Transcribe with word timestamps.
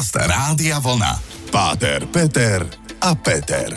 Podcast 0.00 0.32
Rádia 0.32 0.80
Vlna. 0.80 1.12
Páter, 1.52 2.08
Peter 2.08 2.64
a 3.04 3.12
Peter. 3.12 3.68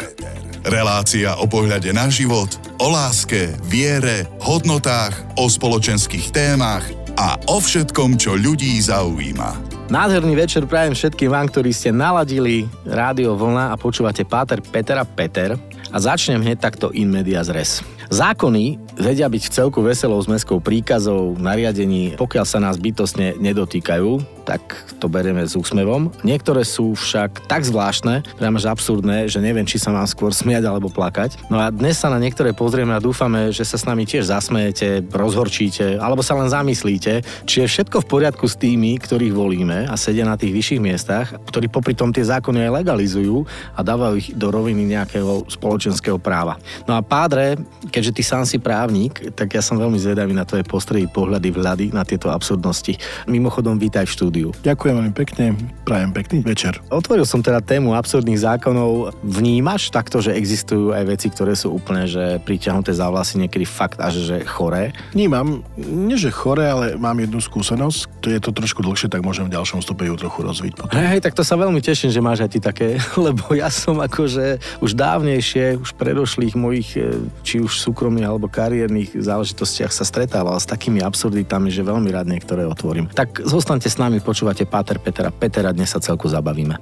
Relácia 0.63 1.35
o 1.35 1.51
pohľade 1.51 1.91
na 1.91 2.07
život, 2.07 2.47
o 2.79 2.87
láske, 2.87 3.51
viere, 3.67 4.23
hodnotách, 4.39 5.11
o 5.35 5.51
spoločenských 5.51 6.31
témach 6.31 6.87
a 7.19 7.35
o 7.51 7.59
všetkom, 7.59 8.15
čo 8.15 8.39
ľudí 8.39 8.71
zaujíma. 8.79 9.75
Nádherný 9.91 10.39
večer 10.39 10.63
prajem 10.63 10.95
všetkým 10.95 11.27
vám, 11.27 11.51
ktorí 11.51 11.75
ste 11.75 11.91
naladili 11.91 12.71
Rádio 12.87 13.35
Vlna 13.35 13.75
a 13.75 13.75
počúvate 13.75 14.23
Páter, 14.23 14.63
Peter 14.63 14.95
a 14.95 15.03
Peter. 15.03 15.59
A 15.91 15.97
začnem 15.99 16.39
hneď 16.39 16.63
takto 16.63 16.95
in 16.95 17.11
medias 17.11 17.51
res. 17.51 17.83
Zákony 18.11 18.81
vedia 18.97 19.27
byť 19.29 19.43
v 19.47 19.53
celku 19.53 19.79
veselou 19.81 20.19
zmeskou 20.21 20.59
príkazov, 20.59 21.37
nariadení, 21.39 22.15
pokiaľ 22.19 22.45
sa 22.45 22.59
nás 22.61 22.77
bytostne 22.77 23.37
nedotýkajú, 23.41 24.43
tak 24.43 24.61
to 24.99 25.07
berieme 25.07 25.43
s 25.47 25.55
úsmevom. 25.55 26.11
Niektoré 26.21 26.67
sú 26.67 26.93
však 26.93 27.47
tak 27.47 27.63
zvláštne, 27.63 28.27
priamo 28.35 28.59
že 28.59 28.67
absurdné, 28.67 29.31
že 29.31 29.39
neviem, 29.39 29.63
či 29.63 29.79
sa 29.79 29.95
mám 29.95 30.05
skôr 30.05 30.35
smiať 30.35 30.67
alebo 30.67 30.91
plakať. 30.91 31.47
No 31.47 31.57
a 31.63 31.71
dnes 31.71 31.95
sa 31.95 32.11
na 32.11 32.19
niektoré 32.19 32.51
pozrieme 32.51 32.91
a 32.91 33.03
dúfame, 33.03 33.55
že 33.55 33.63
sa 33.63 33.79
s 33.79 33.87
nami 33.87 34.03
tiež 34.03 34.27
zasmejete, 34.27 35.07
rozhorčíte 35.09 35.97
alebo 35.97 36.19
sa 36.19 36.35
len 36.35 36.51
zamyslíte, 36.51 37.23
či 37.47 37.63
je 37.63 37.71
všetko 37.71 38.03
v 38.03 38.09
poriadku 38.09 38.45
s 38.45 38.59
tými, 38.59 38.99
ktorých 38.99 39.33
volíme 39.33 39.87
a 39.87 39.95
sedia 39.95 40.27
na 40.27 40.35
tých 40.35 40.51
vyšších 40.51 40.81
miestach, 40.83 41.31
ktorí 41.47 41.71
popri 41.71 41.95
tom 41.95 42.11
tie 42.11 42.27
zákony 42.27 42.67
aj 42.67 42.83
legalizujú 42.83 43.47
a 43.73 43.79
dávajú 43.79 44.13
ich 44.19 44.29
do 44.35 44.51
roviny 44.51 44.91
nejakého 44.91 45.47
spoločenského 45.47 46.19
práva. 46.19 46.59
No 46.83 46.99
a 46.99 47.01
pádre, 47.01 47.55
keďže 47.93 48.17
ty 48.17 48.23
sám 48.25 48.43
si 48.49 48.57
právnik, 48.57 49.37
tak 49.37 49.53
ja 49.53 49.61
som 49.61 49.77
veľmi 49.77 50.01
zvedavý 50.01 50.33
na 50.33 50.43
tvoje 50.43 50.65
postredy, 50.65 51.05
pohľady, 51.05 51.53
vľady 51.53 51.85
na 51.93 52.01
tieto 52.01 52.33
absurdnosti. 52.33 52.97
Mimochodom, 53.29 53.77
vítaj 53.77 54.09
v 54.09 54.11
štúdiu 54.11 54.23
štúdiu. 54.23 54.49
Ďakujem 54.65 54.93
veľmi 54.97 55.13
pekne, 55.13 55.45
prajem 55.85 56.09
pekný 56.15 56.39
večer. 56.47 56.79
Otvoril 56.87 57.27
som 57.27 57.45
teda 57.45 57.61
tému 57.61 57.93
absurdných 57.93 58.41
zákonov. 58.41 59.13
Vnímaš 59.21 59.93
takto, 59.93 60.23
že 60.23 60.33
existujú 60.33 60.95
aj 60.95 61.03
veci, 61.05 61.27
ktoré 61.27 61.53
sú 61.53 61.75
úplne 61.75 62.09
že 62.09 62.41
priťahnuté 62.41 62.95
za 62.95 63.11
vlasy, 63.11 63.43
niekedy 63.43 63.67
fakt 63.67 64.01
až 64.01 64.23
že 64.23 64.47
choré? 64.47 64.95
Vnímam, 65.11 65.61
nie 65.77 66.15
že 66.15 66.31
choré, 66.31 66.71
ale 66.71 66.95
mám 66.95 67.19
jednu 67.19 67.37
skúsenosť. 67.37 68.25
To 68.25 68.27
je 68.31 68.39
to 68.39 68.55
trošku 68.55 68.79
dlhšie, 68.79 69.11
tak 69.11 69.21
môžem 69.21 69.51
v 69.51 69.59
ďalšom 69.59 69.83
stupe 69.83 70.07
ju 70.07 70.15
trochu 70.15 70.39
rozviť. 70.41 70.71
Potom. 70.79 70.95
Hej, 70.95 71.19
hej, 71.19 71.21
tak 71.21 71.35
to 71.35 71.43
sa 71.43 71.59
veľmi 71.59 71.83
teším, 71.83 72.09
že 72.09 72.23
máš 72.23 72.47
aj 72.47 72.51
ty 72.55 72.59
také, 72.63 72.95
lebo 73.27 73.51
ja 73.51 73.67
som 73.67 73.99
akože 73.99 74.79
už 74.79 74.95
dávnejšie, 74.95 75.83
už 75.83 75.99
predošlých 75.99 76.55
mojich, 76.55 76.95
e, 76.95 77.21
či 77.43 77.59
už 77.59 77.82
súkromných 77.83 78.23
alebo 78.23 78.47
kariérnych 78.47 79.11
záležitostiach 79.19 79.91
sa 79.91 80.07
stretával 80.07 80.55
s 80.55 80.63
takými 80.63 81.03
absurditami, 81.03 81.67
že 81.67 81.83
veľmi 81.83 82.07
rád 82.07 82.31
niektoré 82.31 82.63
otvorím. 82.63 83.11
Tak 83.11 83.43
zostaňte 83.43 83.91
s 83.91 83.99
nami, 83.99 84.23
Počúvate 84.23 84.63
Páter 84.63 85.03
Petera 85.03 85.35
Petera, 85.35 85.75
dnes 85.75 85.91
sa 85.91 85.99
celku 85.99 86.31
zabavíme. 86.31 86.79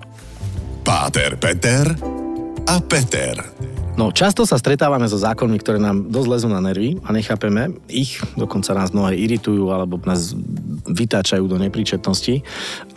Páter 0.85 1.37
Peter 1.41 1.89
a 2.69 2.75
Peter. 2.85 3.41
No, 3.99 4.07
často 4.15 4.47
sa 4.47 4.55
stretávame 4.55 5.03
so 5.11 5.19
zákonmi, 5.19 5.59
ktoré 5.59 5.75
nám 5.75 6.07
dosť 6.07 6.27
lezú 6.31 6.47
na 6.47 6.63
nervy 6.63 6.95
a 7.03 7.11
nechápeme 7.11 7.75
ich, 7.91 8.23
dokonca 8.39 8.71
nás 8.71 8.95
mnohé 8.95 9.19
iritujú 9.19 9.67
alebo 9.67 9.99
nás 10.07 10.31
vytáčajú 10.85 11.45
do 11.45 11.57
nepríčetnosti 11.61 12.41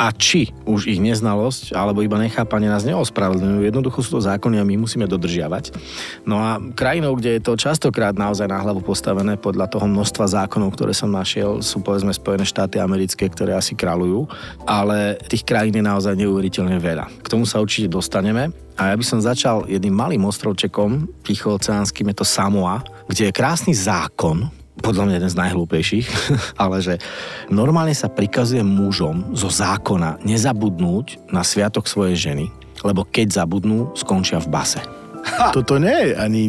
a 0.00 0.10
či 0.14 0.52
už 0.64 0.88
ich 0.88 1.00
neznalosť 1.00 1.76
alebo 1.76 2.00
iba 2.00 2.20
nechápanie 2.20 2.68
nás 2.68 2.86
neospravedlňujú. 2.88 3.60
Jednoducho 3.64 4.00
sú 4.00 4.18
to 4.18 4.26
zákony 4.26 4.60
a 4.60 4.68
my 4.68 4.80
musíme 4.80 5.04
dodržiavať. 5.04 5.76
No 6.24 6.40
a 6.40 6.60
krajinou, 6.60 7.16
kde 7.16 7.38
je 7.38 7.44
to 7.44 7.60
častokrát 7.60 8.16
naozaj 8.16 8.48
na 8.48 8.60
hlavu 8.60 8.80
postavené 8.80 9.36
podľa 9.36 9.68
toho 9.68 9.86
množstva 9.88 10.44
zákonov, 10.44 10.74
ktoré 10.74 10.92
som 10.96 11.12
našiel, 11.12 11.60
sú 11.60 11.84
povedzme 11.84 12.12
Spojené 12.14 12.48
štáty 12.48 12.80
americké, 12.80 13.28
ktoré 13.28 13.56
asi 13.56 13.76
kráľujú, 13.76 14.26
ale 14.64 15.20
tých 15.28 15.44
krajín 15.44 15.76
je 15.76 15.84
naozaj 15.84 16.14
neuveriteľne 16.16 16.80
veľa. 16.80 17.06
K 17.20 17.30
tomu 17.30 17.44
sa 17.44 17.60
určite 17.60 17.92
dostaneme. 17.92 18.50
A 18.74 18.90
ja 18.90 18.94
by 18.98 19.04
som 19.06 19.22
začal 19.22 19.70
jedným 19.70 19.94
malým 19.94 20.26
ostrovčekom, 20.26 21.06
tichooceánskym, 21.22 22.10
je 22.10 22.16
to 22.18 22.26
Samoa, 22.26 22.82
kde 23.06 23.30
je 23.30 23.36
krásny 23.36 23.70
zákon, 23.70 24.50
podľa 24.80 25.06
mňa 25.06 25.14
jeden 25.20 25.30
z 25.30 25.40
najhlúpejších, 25.40 26.06
ale 26.62 26.82
že 26.82 26.94
normálne 27.52 27.94
sa 27.94 28.10
prikazuje 28.10 28.64
mužom 28.64 29.36
zo 29.36 29.52
zákona 29.52 30.24
nezabudnúť 30.26 31.30
na 31.30 31.46
sviatok 31.46 31.86
svojej 31.86 32.16
ženy, 32.16 32.46
lebo 32.82 33.06
keď 33.06 33.44
zabudnú, 33.44 33.94
skončia 33.94 34.42
v 34.42 34.50
base. 34.50 35.03
Ha. 35.24 35.56
Toto 35.56 35.80
nie 35.80 36.12
je 36.12 36.12
ani 36.14 36.42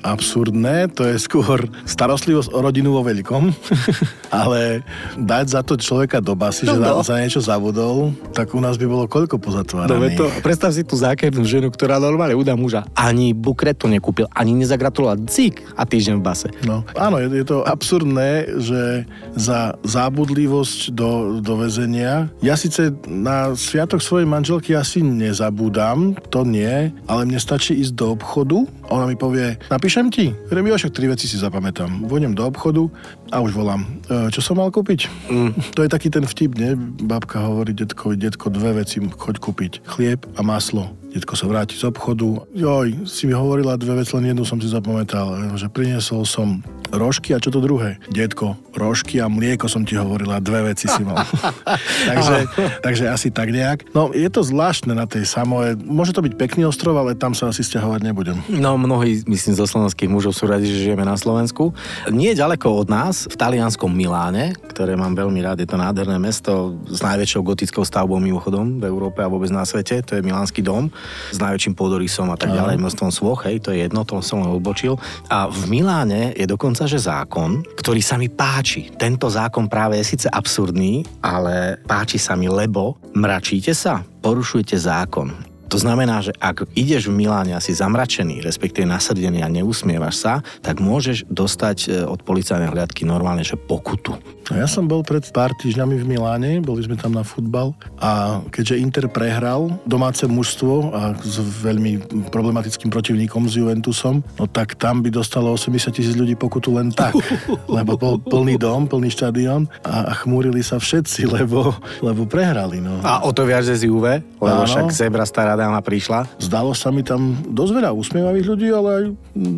absurdné, 0.00 0.88
to 0.96 1.04
je 1.04 1.20
skôr 1.20 1.68
starostlivosť 1.84 2.48
o 2.56 2.58
rodinu 2.64 2.96
vo 2.96 3.04
veľkom, 3.04 3.52
ale 4.42 4.80
dať 5.20 5.46
za 5.52 5.60
to 5.60 5.76
človeka 5.76 6.24
do 6.24 6.32
basy, 6.32 6.64
no, 6.64 6.74
že 6.74 6.80
no. 6.80 7.04
za 7.04 7.20
niečo 7.20 7.44
zabudol, 7.44 8.16
tak 8.32 8.56
u 8.56 8.60
nás 8.64 8.80
by 8.80 8.86
bolo 8.88 9.04
koľko 9.04 9.36
pozatváraných. 9.36 10.16
No, 10.16 10.24
to, 10.24 10.26
predstav 10.40 10.72
si 10.72 10.80
tú 10.80 10.96
zákernú 10.96 11.44
ženu, 11.44 11.68
ktorá 11.68 12.00
normálne 12.00 12.32
udá 12.32 12.56
muža. 12.56 12.88
Ani 12.96 13.36
bukret 13.36 13.76
to 13.76 13.86
nekúpil, 13.86 14.24
ani 14.32 14.56
nezagratuloval 14.56 15.20
dzik 15.28 15.60
a 15.76 15.84
týždeň 15.84 16.14
v 16.18 16.24
base. 16.24 16.48
No, 16.64 16.88
áno, 16.96 17.20
je, 17.20 17.28
je 17.36 17.46
to 17.46 17.60
absurdné, 17.68 18.48
že 18.64 19.04
za 19.36 19.76
zábudlivosť 19.84 20.96
do, 20.96 21.42
do 21.44 21.54
väzenia, 21.60 22.32
ja 22.40 22.56
síce 22.56 22.96
na 23.04 23.52
sviatok 23.52 24.00
svojej 24.00 24.24
manželky 24.24 24.72
asi 24.72 25.04
nezabúdam, 25.04 26.16
to 26.32 26.48
nie, 26.48 26.90
ale 27.04 27.28
mne 27.28 27.36
stačí 27.36 27.76
ísť 27.76 27.92
do 27.92 28.08
obchodu 28.22 28.70
a 28.86 29.02
ona 29.02 29.10
mi 29.10 29.18
povie, 29.18 29.58
napíšem 29.66 30.06
ti? 30.14 30.30
Hovorím, 30.46 30.70
jo, 30.70 30.78
však 30.78 30.94
tri 30.94 31.10
veci 31.10 31.26
si 31.26 31.34
zapamätám. 31.42 32.06
Vôjdem 32.06 32.38
do 32.38 32.46
obchodu 32.46 32.86
a 33.34 33.42
už 33.42 33.50
volám, 33.50 33.82
e, 34.06 34.30
čo 34.30 34.38
som 34.38 34.62
mal 34.62 34.70
kúpiť? 34.70 35.10
Mm. 35.26 35.50
To 35.74 35.82
je 35.82 35.90
taký 35.90 36.06
ten 36.06 36.22
vtip, 36.22 36.54
nie? 36.54 36.78
Babka 37.02 37.42
hovorí 37.42 37.74
detkovi, 37.74 38.14
detko, 38.14 38.54
dve 38.54 38.86
veci 38.86 39.02
choď 39.02 39.36
kúpiť. 39.42 39.72
Chlieb 39.82 40.22
a 40.38 40.46
maslo. 40.46 41.01
Detko 41.12 41.36
sa 41.36 41.44
vráti 41.44 41.76
z 41.76 41.92
obchodu. 41.92 42.48
Joj, 42.56 43.04
si 43.04 43.28
mi 43.28 43.36
hovorila 43.36 43.76
dve 43.76 44.00
veci, 44.00 44.16
len 44.16 44.32
jednu 44.32 44.48
som 44.48 44.56
si 44.56 44.64
zapamätal, 44.64 45.52
že 45.60 45.68
priniesol 45.68 46.24
som 46.24 46.64
rožky 46.88 47.36
a 47.36 47.40
čo 47.40 47.52
to 47.52 47.60
druhé? 47.60 48.00
Detko, 48.08 48.56
rožky 48.72 49.20
a 49.20 49.28
mlieko 49.28 49.68
som 49.68 49.84
ti 49.84 49.92
hovorila, 49.92 50.40
dve 50.40 50.72
veci 50.72 50.88
si 50.88 51.04
mal. 51.04 51.20
takže, 52.08 52.36
takže 52.80 53.04
asi 53.12 53.28
tak 53.28 53.52
nejak. 53.52 53.92
No, 53.92 54.08
je 54.16 54.24
to 54.32 54.40
zvláštne 54.40 54.96
na 54.96 55.04
tej 55.04 55.28
samoe. 55.28 55.76
Môže 55.76 56.16
to 56.16 56.24
byť 56.24 56.32
pekný 56.32 56.64
ostrov, 56.64 56.96
ale 56.96 57.12
tam 57.12 57.36
sa 57.36 57.52
asi 57.52 57.60
stiahovať 57.60 58.00
nebudem. 58.08 58.40
No, 58.48 58.80
mnohí, 58.80 59.20
myslím, 59.28 59.52
zo 59.52 59.68
slovenských 59.68 60.08
mužov 60.08 60.32
sú 60.32 60.48
radi, 60.48 60.64
že 60.64 60.88
žijeme 60.88 61.04
na 61.04 61.20
Slovensku. 61.20 61.76
Nie 62.08 62.32
ďaleko 62.32 62.72
od 62.72 62.88
nás, 62.88 63.28
v 63.28 63.36
talianskom 63.36 63.92
Miláne, 63.92 64.56
ktoré 64.72 64.96
mám 64.96 65.12
veľmi 65.12 65.44
rád, 65.44 65.60
je 65.60 65.68
to 65.68 65.76
nádherné 65.76 66.16
mesto 66.16 66.72
s 66.88 67.04
najväčšou 67.04 67.44
gotickou 67.44 67.84
stavbou 67.84 68.16
mimochodom 68.16 68.80
v 68.80 68.88
Európe 68.88 69.20
a 69.20 69.28
vôbec 69.28 69.52
na 69.52 69.68
svete, 69.68 70.00
to 70.00 70.16
je 70.16 70.24
Milánsky 70.24 70.64
dom 70.64 70.88
s 71.30 71.38
najväčším 71.38 71.74
pôdorysom 71.76 72.28
a 72.32 72.36
tak 72.36 72.52
ďalej, 72.52 72.80
množstvom 72.80 73.10
svoch, 73.12 73.44
hej, 73.46 73.62
to 73.62 73.70
je 73.70 73.84
jedno, 73.86 74.02
to 74.02 74.18
som 74.24 74.42
len 74.42 74.50
odbočil. 74.50 74.96
A 75.28 75.46
v 75.46 75.62
Miláne 75.68 76.32
je 76.32 76.46
dokonca, 76.48 76.88
že 76.88 76.98
zákon, 76.98 77.62
ktorý 77.76 78.00
sa 78.00 78.16
mi 78.16 78.32
páči. 78.32 78.90
Tento 78.94 79.28
zákon 79.28 79.68
práve 79.68 80.00
je 80.00 80.08
síce 80.16 80.26
absurdný, 80.30 81.04
ale 81.20 81.78
páči 81.84 82.16
sa 82.16 82.34
mi, 82.34 82.50
lebo 82.50 82.98
mračíte 83.12 83.76
sa, 83.76 84.00
porušujete 84.22 84.76
zákon. 84.78 85.51
To 85.72 85.80
znamená, 85.80 86.20
že 86.20 86.36
ak 86.36 86.68
ideš 86.76 87.08
v 87.08 87.24
Miláne 87.24 87.56
asi 87.56 87.72
zamračený, 87.72 88.44
respektíve 88.44 88.84
nasrdený 88.84 89.40
a 89.40 89.48
neusmievaš 89.48 90.20
sa, 90.20 90.34
tak 90.60 90.84
môžeš 90.84 91.24
dostať 91.32 91.78
e, 91.88 92.04
od 92.04 92.20
policajnej 92.20 92.68
hliadky 92.68 93.08
normálne, 93.08 93.40
že 93.40 93.56
pokutu. 93.56 94.12
Ja 94.52 94.68
som 94.68 94.84
bol 94.84 95.00
pred 95.00 95.24
pár 95.32 95.56
týždňami 95.56 95.96
v 95.96 96.04
Miláne, 96.04 96.60
boli 96.60 96.84
sme 96.84 97.00
tam 97.00 97.16
na 97.16 97.24
futbal 97.24 97.72
a 97.96 98.42
keďže 98.52 98.84
Inter 98.84 99.06
prehral 99.08 99.80
domáce 99.88 100.28
mužstvo 100.28 100.92
a 100.92 101.16
s 101.16 101.40
veľmi 101.40 102.28
problematickým 102.28 102.92
protivníkom 102.92 103.48
s 103.48 103.56
Juventusom, 103.56 104.20
no 104.20 104.44
tak 104.44 104.76
tam 104.76 105.00
by 105.00 105.08
dostalo 105.08 105.56
80 105.56 105.88
tisíc 105.96 106.12
ľudí 106.12 106.36
pokutu 106.36 106.68
len 106.76 106.92
tak, 106.92 107.16
lebo 107.80 107.96
bol 107.96 108.20
plný 108.20 108.60
dom, 108.60 108.84
plný 108.84 109.08
štadión 109.08 109.72
a, 109.88 110.10
a 110.10 110.12
chmúrili 110.20 110.60
sa 110.60 110.76
všetci, 110.76 111.24
lebo, 111.40 111.72
lebo 112.04 112.28
prehrali. 112.28 112.76
No. 112.84 113.00
A 113.00 113.24
o 113.24 113.32
to 113.32 113.48
viac, 113.48 113.64
že 113.64 113.80
z 113.80 113.88
Juve, 113.88 114.20
lebo 114.36 114.66
Áno. 114.66 114.68
však 114.68 114.92
Zebra 114.92 115.24
stará 115.24 115.56
dáma 115.62 115.78
prišla? 115.78 116.26
Zdalo 116.42 116.74
sa 116.74 116.90
mi 116.90 117.06
tam 117.06 117.38
dosť 117.46 117.72
veľa 117.78 117.90
usmievavých 117.94 118.46
ľudí, 118.50 118.68
ale 118.74 118.88
aj 118.90 119.04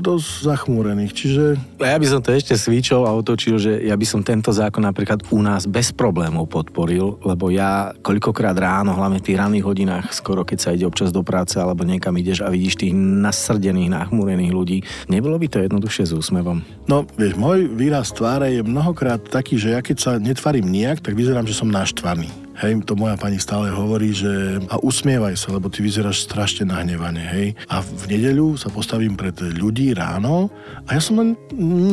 dosť 0.04 0.28
zachmúrených, 0.44 1.12
čiže... 1.16 1.44
Ja 1.80 1.96
by 1.96 2.06
som 2.06 2.20
to 2.20 2.36
ešte 2.36 2.52
svičol 2.52 3.08
a 3.08 3.16
otočil, 3.16 3.56
že 3.56 3.80
ja 3.80 3.96
by 3.96 4.04
som 4.04 4.20
tento 4.20 4.52
zákon 4.52 4.84
napríklad 4.84 5.24
u 5.32 5.40
nás 5.40 5.64
bez 5.64 5.96
problémov 5.96 6.52
podporil, 6.52 7.16
lebo 7.24 7.48
ja 7.48 7.96
koľkokrát 8.04 8.52
ráno, 8.52 8.92
hlavne 8.92 9.24
v 9.24 9.32
tých 9.32 9.40
ranných 9.40 9.64
hodinách, 9.64 10.12
skoro 10.12 10.44
keď 10.44 10.58
sa 10.60 10.72
ide 10.76 10.84
občas 10.84 11.08
do 11.08 11.24
práce 11.24 11.56
alebo 11.56 11.88
niekam 11.88 12.12
ideš 12.20 12.44
a 12.44 12.52
vidíš 12.52 12.84
tých 12.84 12.92
nasrdených, 12.94 13.88
nachmúrených 13.88 14.52
ľudí, 14.52 14.78
nebolo 15.08 15.40
by 15.40 15.48
to 15.48 15.64
jednoduchšie 15.64 16.04
s 16.04 16.12
úsmevom? 16.12 16.60
No, 16.84 17.08
vieš, 17.16 17.40
môj 17.40 17.72
výraz 17.72 18.12
tváre 18.12 18.60
je 18.60 18.60
mnohokrát 18.60 19.22
taký, 19.24 19.56
že 19.56 19.72
ja 19.72 19.80
keď 19.80 19.96
sa 19.96 20.12
netvarím 20.20 20.68
nijak, 20.68 21.00
tak 21.00 21.16
vyzerám, 21.16 21.48
že 21.48 21.56
som 21.56 21.72
naštvaný. 21.72 22.43
Hej, 22.60 22.82
to 22.86 22.94
moja 22.94 23.18
pani 23.18 23.40
stále 23.40 23.70
hovorí, 23.70 24.14
že 24.14 24.62
a 24.70 24.78
usmievaj 24.78 25.34
sa, 25.38 25.54
lebo 25.54 25.70
ty 25.70 25.82
vyzeráš 25.82 26.26
strašne 26.26 26.70
nahnevane, 26.70 27.22
hej. 27.22 27.46
A 27.66 27.82
v 27.82 28.04
nedeľu 28.14 28.60
sa 28.60 28.70
postavím 28.70 29.18
pred 29.18 29.34
ľudí 29.34 29.94
ráno 29.94 30.52
a 30.86 30.94
ja 30.94 31.00
som 31.02 31.18
len 31.18 31.38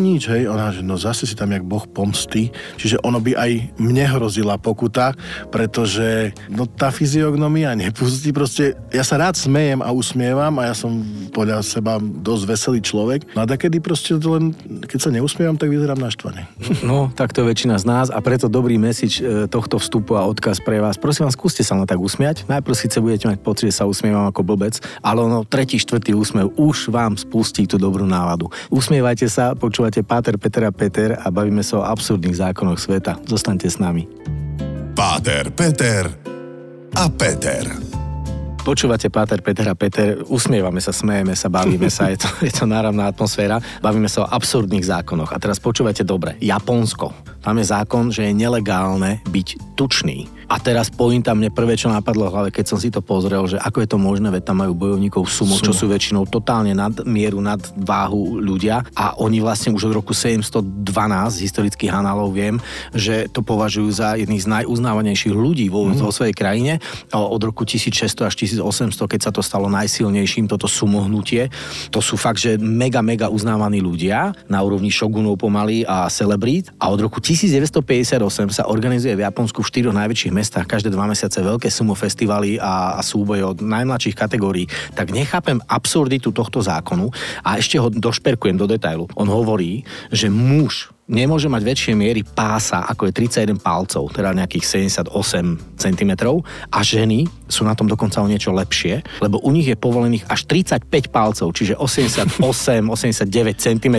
nič, 0.01 0.29
hej. 0.29 0.45
Ona, 0.49 0.73
že 0.73 0.81
no 0.85 0.99
zase 0.99 1.25
si 1.25 1.33
tam 1.33 1.53
jak 1.53 1.65
boh 1.65 1.85
pomsty, 1.89 2.53
čiže 2.77 3.01
ono 3.01 3.17
by 3.17 3.37
aj 3.37 3.51
mne 3.81 4.05
hrozila 4.17 4.59
pokuta, 4.61 5.13
pretože 5.49 6.35
no 6.51 6.69
tá 6.69 6.93
fyziognomia 6.93 7.73
nepustí, 7.73 8.29
proste 8.35 8.77
ja 8.93 9.01
sa 9.05 9.17
rád 9.17 9.37
smejem 9.37 9.81
a 9.81 9.89
usmievam 9.89 10.53
a 10.61 10.69
ja 10.69 10.75
som 10.77 11.01
podľa 11.31 11.63
seba 11.65 11.97
dosť 12.01 12.43
veselý 12.45 12.79
človek, 12.83 13.33
no 13.33 13.43
a 13.43 13.45
kedy 13.47 13.77
proste 13.81 14.17
len, 14.17 14.53
keď 14.85 14.99
sa 14.99 15.09
neusmievam, 15.13 15.57
tak 15.57 15.69
vyzerám 15.69 15.99
naštvane. 16.01 16.49
No, 16.81 17.13
tak 17.13 17.31
to 17.31 17.45
je 17.45 17.51
väčšina 17.53 17.77
z 17.77 17.85
nás 17.85 18.07
a 18.09 18.17
preto 18.25 18.49
dobrý 18.49 18.81
mesič 18.81 19.21
e, 19.21 19.45
tohto 19.45 19.77
vstupu 19.77 20.17
a 20.17 20.25
odkaz 20.51 20.67
pre 20.67 20.83
vás. 20.83 20.99
Prosím 20.99 21.31
vás, 21.31 21.39
skúste 21.39 21.63
sa 21.63 21.79
len 21.79 21.87
tak 21.87 21.95
usmiať. 21.95 22.43
Najprv 22.51 22.75
síce 22.75 22.99
budete 22.99 23.31
mať 23.31 23.39
pocit, 23.39 23.71
že 23.71 23.79
sa 23.79 23.87
usmievam 23.87 24.27
ako 24.27 24.43
blbec, 24.43 24.83
ale 24.99 25.23
ono 25.23 25.47
tretí, 25.47 25.79
štvrtý 25.79 26.11
úsmev 26.11 26.51
už 26.59 26.91
vám 26.91 27.15
spustí 27.15 27.63
tú 27.63 27.79
dobrú 27.79 28.03
náladu. 28.03 28.51
Usmievajte 28.67 29.31
sa, 29.31 29.55
počúvate 29.55 30.03
Páter, 30.03 30.35
Peter 30.35 30.67
a 30.67 30.75
Peter 30.75 31.15
a 31.15 31.31
bavíme 31.31 31.63
sa 31.63 31.79
o 31.79 31.87
absurdných 31.87 32.35
zákonoch 32.35 32.83
sveta. 32.83 33.15
Zostaňte 33.31 33.71
s 33.71 33.79
nami. 33.79 34.03
Páter, 34.91 35.47
Peter 35.55 36.11
a 36.99 37.07
Peter. 37.07 37.91
Počúvate 38.61 39.09
Páter, 39.09 39.41
Peter 39.41 39.65
a 39.71 39.73
Peter, 39.73 40.21
usmievame 40.29 40.77
sa, 40.77 40.93
smejeme 40.93 41.33
sa, 41.33 41.49
bavíme 41.49 41.89
sa, 41.89 42.13
je 42.13 42.21
to, 42.21 42.29
je 42.47 42.53
to 42.53 42.69
náravná 42.69 43.09
atmosféra, 43.09 43.57
bavíme 43.81 44.05
sa 44.05 44.21
o 44.21 44.29
absurdných 44.29 44.85
zákonoch. 44.85 45.33
A 45.33 45.41
teraz 45.41 45.57
počúvate 45.57 46.05
dobre, 46.05 46.37
Japonsko. 46.37 47.09
Tam 47.41 47.57
je 47.57 47.65
zákon, 47.65 48.13
že 48.13 48.29
je 48.29 48.37
nelegálne 48.37 49.17
byť 49.33 49.73
tučný. 49.73 50.29
A 50.51 50.59
teraz 50.59 50.91
pointa 50.91 51.31
mne 51.31 51.47
prvé, 51.47 51.79
čo 51.79 51.87
napadlo 51.87 52.27
v 52.27 52.33
hlave, 52.35 52.49
keď 52.51 52.75
som 52.75 52.75
si 52.75 52.91
to 52.91 52.99
pozrel, 52.99 53.47
že 53.47 53.55
ako 53.55 53.87
je 53.87 53.87
to 53.87 53.95
možné, 53.95 54.27
veď 54.27 54.51
tam 54.51 54.59
majú 54.59 54.75
bojovníkov 54.75 55.23
sumo, 55.31 55.55
sumo. 55.55 55.63
čo 55.63 55.71
sú 55.71 55.87
väčšinou 55.87 56.27
totálne 56.27 56.75
nad 56.75 56.91
mieru, 57.07 57.39
nad 57.39 57.63
váhu 57.79 58.35
ľudia 58.35 58.83
a 58.91 59.15
oni 59.15 59.39
vlastne 59.39 59.71
už 59.71 59.87
od 59.87 60.03
roku 60.03 60.11
712 60.11 60.91
z 61.31 61.47
historických 61.47 61.95
análov 61.95 62.35
viem, 62.35 62.59
že 62.91 63.31
to 63.31 63.39
považujú 63.39 63.95
za 63.95 64.19
jedných 64.19 64.43
z 64.43 64.51
najuznávanejších 64.51 65.31
ľudí 65.31 65.71
vo, 65.71 65.87
mm. 65.87 66.03
vo 66.03 66.11
svojej 66.11 66.35
krajine 66.35 66.83
od 67.15 67.39
roku 67.39 67.63
1600 67.63 68.27
až 68.27 68.35
1800, 68.43 69.07
keď 69.07 69.19
sa 69.23 69.31
to 69.31 69.39
stalo 69.39 69.71
najsilnejším, 69.71 70.51
toto 70.51 70.67
sumohnutie. 70.67 71.47
To 71.95 72.03
sú 72.03 72.19
fakt, 72.19 72.43
že 72.43 72.59
mega, 72.59 72.99
mega 72.99 73.31
uznávaní 73.31 73.79
ľudia 73.79 74.35
na 74.51 74.59
úrovni 74.59 74.91
šogunov 74.91 75.39
pomaly 75.39 75.87
a 75.87 76.11
celebrít 76.11 76.75
a 76.75 76.91
od 76.91 76.99
roku 76.99 77.23
1958 77.23 78.19
sa 78.51 78.67
organizuje 78.67 79.15
v 79.15 79.23
Japonsku 79.23 79.63
v 79.63 79.69
štyroch 79.71 79.95
najväčších 79.95 80.40
mestách 80.41 80.65
každé 80.65 80.89
dva 80.89 81.05
mesiace 81.05 81.37
veľké 81.37 81.69
sumo 81.69 81.93
festivaly 81.93 82.57
a, 82.57 82.97
a 82.97 83.01
súboje 83.05 83.45
od 83.45 83.61
najmladších 83.61 84.17
kategórií, 84.17 84.65
tak 84.97 85.13
nechápem 85.13 85.61
absurditu 85.69 86.33
tohto 86.33 86.65
zákonu 86.65 87.13
a 87.45 87.61
ešte 87.61 87.77
ho 87.77 87.93
došperkujem 87.93 88.57
do 88.57 88.65
detailu. 88.65 89.05
On 89.13 89.29
hovorí, 89.29 89.85
že 90.09 90.33
muž 90.33 90.89
nemôže 91.11 91.51
mať 91.51 91.61
väčšie 91.67 91.93
miery 91.93 92.23
pása, 92.23 92.87
ako 92.87 93.11
je 93.11 93.27
31 93.27 93.59
palcov, 93.59 94.07
teda 94.15 94.31
nejakých 94.31 94.87
78 94.87 95.11
cm 95.75 96.11
a 96.71 96.79
ženy 96.79 97.27
sú 97.51 97.67
na 97.67 97.75
tom 97.75 97.91
dokonca 97.91 98.23
o 98.23 98.31
niečo 98.31 98.55
lepšie, 98.55 99.03
lebo 99.19 99.43
u 99.43 99.51
nich 99.51 99.67
je 99.67 99.75
povolených 99.75 100.23
až 100.31 100.47
35 100.47 101.11
palcov, 101.11 101.51
čiže 101.51 101.75
88, 101.75 102.39
89 102.39 103.27
cm. 103.59 103.95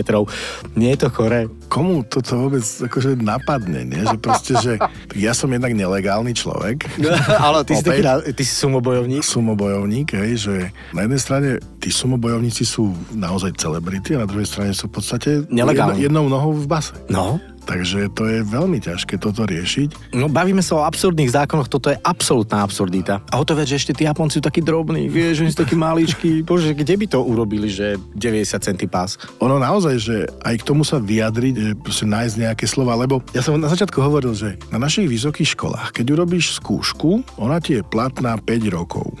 Nie 0.73 0.97
je 0.97 0.99
to 1.05 1.09
chore? 1.13 1.45
Komu 1.69 2.01
toto 2.01 2.49
vôbec 2.49 2.65
akože 2.65 3.21
napadne, 3.21 3.85
nie? 3.85 4.01
Že 4.01 4.17
proste, 4.17 4.53
že 4.57 4.73
ja 5.13 5.37
som 5.37 5.53
jednak 5.53 5.77
nelegálny 5.77 6.33
človek. 6.33 6.89
Ale 7.45 7.61
ty, 7.61 7.77
si, 7.77 7.85
taký, 7.85 8.01
ty 8.33 8.41
si 8.41 8.53
sumobojovník? 8.57 9.21
Sumobojovník, 9.21 10.17
hej, 10.17 10.31
že 10.49 10.55
na 10.97 11.05
jednej 11.05 11.21
strane 11.21 11.49
tí 11.77 11.93
sumobojovníci 11.93 12.65
sú 12.65 12.89
naozaj 13.13 13.53
celebrity 13.61 14.17
a 14.17 14.25
na 14.25 14.27
druhej 14.29 14.49
strane 14.49 14.73
sú 14.73 14.89
v 14.89 14.97
podstate 14.97 15.29
jedno, 15.45 15.93
jednou 15.93 16.25
nohou 16.25 16.57
v 16.57 16.65
base. 16.65 17.02
No. 17.11 17.39
Takže 17.63 18.11
to 18.11 18.27
je 18.27 18.43
veľmi 18.43 18.83
ťažké 18.83 19.15
toto 19.15 19.47
riešiť. 19.47 20.11
No 20.19 20.27
bavíme 20.27 20.59
sa 20.59 20.83
o 20.83 20.85
absurdných 20.85 21.31
zákonoch, 21.31 21.71
toto 21.71 21.87
je 21.87 21.97
absolútna 22.03 22.59
absurdita. 22.59 23.23
A 23.31 23.39
o 23.39 23.47
to 23.47 23.55
viac, 23.55 23.71
že 23.71 23.79
ešte 23.79 23.95
tí 23.95 24.03
Japonci 24.03 24.39
sú 24.39 24.43
takí 24.43 24.59
drobní, 24.59 25.07
vieš, 25.07 25.47
oni 25.47 25.51
sú 25.55 25.63
takí 25.63 25.79
maličkí. 25.79 26.43
Bože, 26.47 26.75
kde 26.75 26.99
by 26.99 27.05
to 27.07 27.23
urobili, 27.23 27.71
že 27.71 27.95
90 28.19 28.67
centy 28.67 28.85
pás? 28.91 29.15
Ono 29.39 29.55
naozaj, 29.63 29.95
že 29.95 30.27
aj 30.43 30.59
k 30.59 30.67
tomu 30.67 30.83
sa 30.83 30.99
vyjadriť, 30.99 31.53
že 31.55 31.71
proste 31.79 32.03
nájsť 32.03 32.35
nejaké 32.43 32.65
slova, 32.67 32.99
lebo 32.99 33.23
ja 33.31 33.39
som 33.39 33.55
na 33.55 33.71
začiatku 33.71 33.95
hovoril, 33.95 34.35
že 34.35 34.59
na 34.67 34.75
našich 34.75 35.07
vysokých 35.07 35.55
školách, 35.55 35.95
keď 35.95 36.19
urobíš 36.19 36.59
skúšku, 36.59 37.23
ona 37.39 37.63
ti 37.63 37.79
je 37.79 37.81
platná 37.87 38.35
5 38.35 38.75
rokov. 38.75 39.15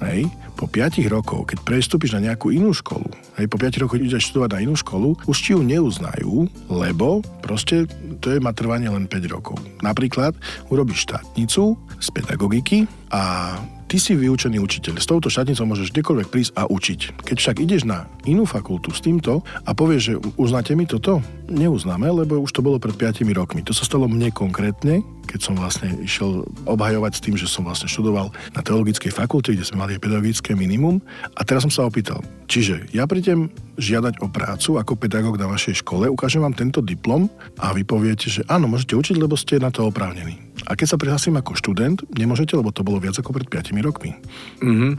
Hej? 0.00 0.32
Po 0.62 0.70
5 0.70 1.02
rokov, 1.10 1.50
keď 1.50 1.58
prestúpiš 1.66 2.14
na 2.14 2.30
nejakú 2.30 2.54
inú 2.54 2.70
školu, 2.70 3.10
hej, 3.34 3.50
po 3.50 3.58
5 3.58 3.82
rokoch 3.82 3.98
ideš 3.98 4.30
študovať 4.30 4.50
na 4.54 4.62
inú 4.62 4.78
školu, 4.78 5.18
už 5.26 5.34
ti 5.42 5.58
ju 5.58 5.60
neuznajú, 5.66 6.46
lebo 6.70 7.18
proste 7.42 7.90
to 8.22 8.30
je 8.30 8.38
matrvanie 8.38 8.86
len 8.86 9.10
5 9.10 9.26
rokov. 9.26 9.58
Napríklad 9.82 10.38
urobíš 10.70 11.10
štátnicu 11.10 11.74
z 11.98 12.08
pedagogiky 12.14 12.86
a 13.10 13.58
ty 13.90 13.98
si 13.98 14.14
vyučený 14.14 14.62
učiteľ. 14.62 15.02
S 15.02 15.10
touto 15.10 15.26
štátnicou 15.26 15.66
môžeš 15.66 15.90
kdekoľvek 15.90 16.28
prísť 16.30 16.52
a 16.54 16.70
učiť. 16.70 17.26
Keď 17.26 17.36
však 17.42 17.56
ideš 17.58 17.82
na 17.82 18.06
inú 18.24 18.46
fakultu 18.46 18.94
s 18.94 19.02
týmto 19.02 19.42
a 19.66 19.70
povieš, 19.74 20.00
že 20.00 20.14
uznáte 20.38 20.78
mi 20.78 20.86
toto, 20.86 21.26
neuznáme, 21.50 22.06
lebo 22.22 22.38
už 22.38 22.54
to 22.54 22.62
bolo 22.62 22.78
pred 22.78 22.94
5 22.94 23.26
rokmi. 23.34 23.66
To 23.66 23.74
sa 23.74 23.82
stalo 23.82 24.06
mne 24.06 24.30
konkrétne, 24.30 25.02
keď 25.32 25.40
som 25.40 25.56
vlastne 25.56 25.88
išiel 26.04 26.44
obhajovať 26.68 27.12
s 27.16 27.24
tým, 27.24 27.34
že 27.40 27.48
som 27.48 27.64
vlastne 27.64 27.88
študoval 27.88 28.28
na 28.52 28.60
teologickej 28.60 29.08
fakulte, 29.08 29.56
kde 29.56 29.64
sme 29.64 29.80
mali 29.80 29.96
pedagogické 29.96 30.52
minimum. 30.52 31.00
A 31.32 31.40
teraz 31.40 31.64
som 31.64 31.72
sa 31.72 31.88
opýtal, 31.88 32.20
čiže 32.44 32.84
ja 32.92 33.08
prídem 33.08 33.48
žiadať 33.80 34.20
o 34.20 34.28
prácu 34.28 34.76
ako 34.76 34.92
pedagóg 35.00 35.40
na 35.40 35.48
vašej 35.48 35.80
škole, 35.80 36.12
ukážem 36.12 36.44
vám 36.44 36.52
tento 36.52 36.84
diplom 36.84 37.32
a 37.56 37.72
vy 37.72 37.88
poviete, 37.88 38.28
že 38.28 38.44
áno, 38.44 38.68
môžete 38.68 38.92
učiť, 38.92 39.16
lebo 39.16 39.32
ste 39.40 39.56
na 39.56 39.72
to 39.72 39.88
oprávnení. 39.88 40.36
A 40.68 40.76
keď 40.76 40.94
sa 40.94 41.00
prihlasím 41.00 41.40
ako 41.40 41.56
študent, 41.56 42.04
nemôžete, 42.12 42.52
lebo 42.52 42.68
to 42.68 42.84
bolo 42.84 43.00
viac 43.00 43.16
ako 43.16 43.32
pred 43.32 43.48
5 43.48 43.72
rokmi. 43.80 44.12
Mm-hmm. 44.60 44.92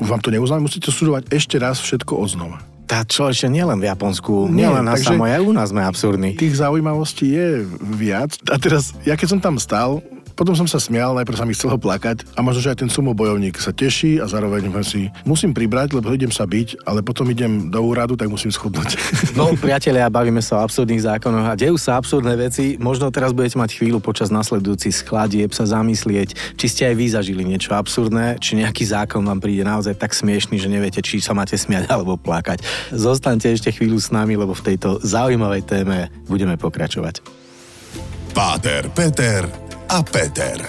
Vám 0.00 0.20
to 0.24 0.32
neuznáme, 0.32 0.64
musíte 0.64 0.88
študovať 0.88 1.28
ešte 1.28 1.60
raz 1.60 1.76
všetko 1.78 2.16
oznova. 2.16 2.64
Tá 2.88 3.04
človeče 3.04 3.52
nielen 3.52 3.84
v 3.84 3.92
Japonsku, 3.92 4.48
nielen 4.48 4.88
na 4.88 4.96
samo, 4.96 5.28
aj 5.28 5.44
u 5.44 5.52
nás 5.52 5.68
sme 5.68 5.84
absurdní. 5.84 6.32
Tých 6.40 6.56
zaujímavostí 6.56 7.36
je 7.36 7.68
viac. 7.84 8.32
A 8.48 8.56
teraz, 8.56 8.96
ja 9.04 9.12
keď 9.12 9.36
som 9.36 9.40
tam 9.44 9.60
stál, 9.60 10.00
potom 10.38 10.54
som 10.54 10.70
sa 10.70 10.78
smial, 10.78 11.18
najprv 11.18 11.34
sa 11.34 11.42
mi 11.42 11.50
chcelo 11.50 11.74
plakať 11.74 12.22
a 12.38 12.46
možno, 12.46 12.62
že 12.62 12.70
aj 12.70 12.86
ten 12.86 12.86
sumo 12.86 13.10
bojovník 13.10 13.58
sa 13.58 13.74
teší 13.74 14.22
a 14.22 14.30
zároveň 14.30 14.70
si 14.86 15.10
musím 15.26 15.50
pribrať, 15.50 15.98
lebo 15.98 16.14
idem 16.14 16.30
sa 16.30 16.46
byť, 16.46 16.86
ale 16.86 17.02
potom 17.02 17.26
idem 17.26 17.74
do 17.74 17.82
úradu, 17.82 18.14
tak 18.14 18.30
musím 18.30 18.54
schudnúť. 18.54 18.94
No, 19.34 19.54
priatelia, 19.58 20.06
bavíme 20.10 20.38
sa 20.38 20.58
o 20.58 20.64
absurdných 20.66 21.02
zákonoch 21.02 21.46
a 21.46 21.58
dejú 21.58 21.74
sa 21.74 21.98
absurdné 21.98 22.38
veci. 22.38 22.78
Možno 22.78 23.10
teraz 23.10 23.34
budete 23.34 23.58
mať 23.58 23.74
chvíľu 23.74 23.98
počas 23.98 24.30
nasledujúcich 24.30 25.02
skladieb 25.02 25.50
sa 25.50 25.66
zamyslieť, 25.66 26.54
či 26.54 26.66
ste 26.66 26.82
aj 26.86 26.94
vy 26.94 27.06
zažili 27.10 27.42
niečo 27.42 27.74
absurdné, 27.74 28.38
či 28.38 28.58
nejaký 28.58 28.86
zákon 28.86 29.22
vám 29.26 29.42
príde 29.42 29.66
naozaj 29.66 29.98
tak 29.98 30.14
smiešný, 30.14 30.58
že 30.58 30.70
neviete, 30.70 31.02
či 31.02 31.18
sa 31.18 31.34
máte 31.34 31.58
smiať 31.58 31.86
alebo 31.94 32.14
plakať. 32.14 32.62
Zostaňte 32.94 33.50
ešte 33.50 33.74
chvíľu 33.74 33.98
s 33.98 34.14
nami, 34.14 34.38
lebo 34.38 34.54
v 34.54 34.74
tejto 34.74 35.02
zaujímavej 35.02 35.62
téme 35.66 36.10
budeme 36.30 36.54
pokračovať. 36.54 37.22
Páter, 38.34 38.86
Peter 38.94 39.67
a 39.88 40.04
Peter. 40.04 40.60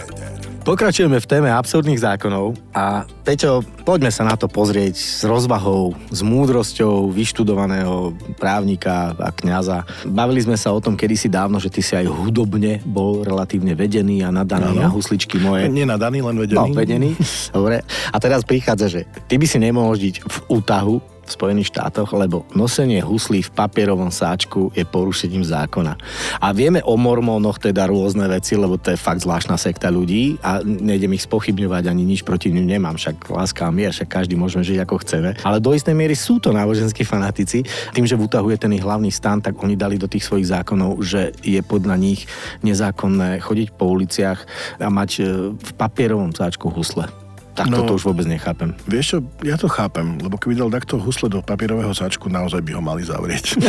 Pokračujeme 0.63 1.19
v 1.19 1.27
téme 1.27 1.49
absurdných 1.51 2.03
zákonov 2.03 2.55
a 2.75 3.03
Peťo, 3.25 3.63
poďme 3.83 4.11
sa 4.13 4.27
na 4.27 4.35
to 4.35 4.45
pozrieť 4.45 4.95
s 4.95 5.25
rozvahou, 5.25 5.95
s 6.11 6.19
múdrosťou 6.21 7.09
vyštudovaného 7.09 8.13
právnika 8.37 9.17
a 9.17 9.31
kňaza. 9.33 9.87
Bavili 10.07 10.43
sme 10.43 10.55
sa 10.55 10.71
o 10.71 10.79
tom 10.83 10.93
kedysi 10.93 11.25
dávno, 11.25 11.57
že 11.57 11.73
ty 11.73 11.81
si 11.81 11.95
aj 11.95 12.05
hudobne 12.05 12.83
bol 12.85 13.25
relatívne 13.25 13.73
vedený 13.73 14.23
a 14.23 14.29
nadaný 14.29 14.77
no. 14.77 14.83
a 14.85 14.93
husličky 14.93 15.41
moje. 15.41 15.67
Nie 15.71 15.89
nadaný, 15.89 16.21
len 16.21 16.37
vedený. 16.37 16.69
No, 16.69 16.75
vedený. 16.75 17.09
Dobre. 17.55 17.81
A 18.13 18.17
teraz 18.21 18.45
prichádza, 18.45 18.87
že 18.87 19.01
ty 19.25 19.41
by 19.41 19.45
si 19.49 19.57
nemohol 19.57 19.95
žiť 19.97 20.15
v 20.21 20.37
útahu, 20.53 21.01
v 21.29 21.37
Spojených 21.37 21.69
štátoch, 21.69 22.09
lebo 22.17 22.49
nosenie 22.57 22.99
huslí 23.05 23.45
v 23.45 23.53
papierovom 23.53 24.09
sáčku 24.09 24.73
je 24.73 24.83
porušením 24.83 25.45
zákona. 25.45 25.93
A 26.41 26.47
vieme 26.51 26.81
o 26.81 26.97
mormónoch 26.97 27.61
teda 27.61 27.85
rôzne 27.85 28.25
veci, 28.25 28.57
lebo 28.57 28.81
to 28.81 28.91
je 28.91 28.99
fakt 28.99 29.21
zvláštna 29.21 29.55
sekta 29.61 29.93
ľudí 29.93 30.41
a 30.41 30.65
nejdem 30.65 31.13
ich 31.13 31.29
spochybňovať 31.29 31.83
ani 31.85 32.03
nič 32.03 32.25
proti 32.25 32.49
nim 32.49 32.65
nemám, 32.65 32.97
však 32.97 33.29
láska 33.29 33.69
a 33.69 33.71
mier, 33.71 33.93
však 33.93 34.09
každý 34.09 34.33
môžeme 34.33 34.65
žiť 34.65 34.77
ako 34.83 34.95
chceme. 35.05 35.29
Ale 35.45 35.61
do 35.61 35.71
istej 35.77 35.93
miery 35.93 36.17
sú 36.17 36.41
to 36.41 36.49
náboženskí 36.49 37.05
fanatici. 37.05 37.61
Tým, 37.93 38.09
že 38.09 38.17
v 38.17 38.25
útahu 38.25 38.49
je 38.49 38.59
ten 38.59 38.73
ich 38.73 38.83
hlavný 38.83 39.13
stan, 39.13 39.37
tak 39.39 39.61
oni 39.61 39.77
dali 39.77 40.01
do 40.01 40.09
tých 40.09 40.25
svojich 40.25 40.49
zákonov, 40.49 41.05
že 41.05 41.37
je 41.45 41.61
podľa 41.61 41.95
nich 42.01 42.25
nezákonné 42.65 43.39
chodiť 43.45 43.77
po 43.77 43.93
uliciach 43.93 44.39
a 44.81 44.89
mať 44.89 45.09
e, 45.19 45.21
v 45.53 45.71
papierovom 45.77 46.33
sáčku 46.33 46.71
husle. 46.73 47.28
Tak 47.59 47.67
no, 47.67 47.83
toto 47.83 47.99
už 47.99 48.07
vôbec 48.07 48.23
nechápem. 48.23 48.71
Vieš 48.87 49.05
čo, 49.11 49.17
ja 49.43 49.59
to 49.59 49.67
chápem, 49.67 50.15
lebo 50.23 50.39
keby 50.39 50.55
dal 50.55 50.71
takto 50.71 50.95
husle 50.95 51.27
do 51.27 51.43
papierového 51.43 51.91
sáčku, 51.91 52.31
naozaj 52.31 52.63
by 52.63 52.71
ho 52.71 52.79
mali 52.79 53.03
zavrieť. 53.03 53.51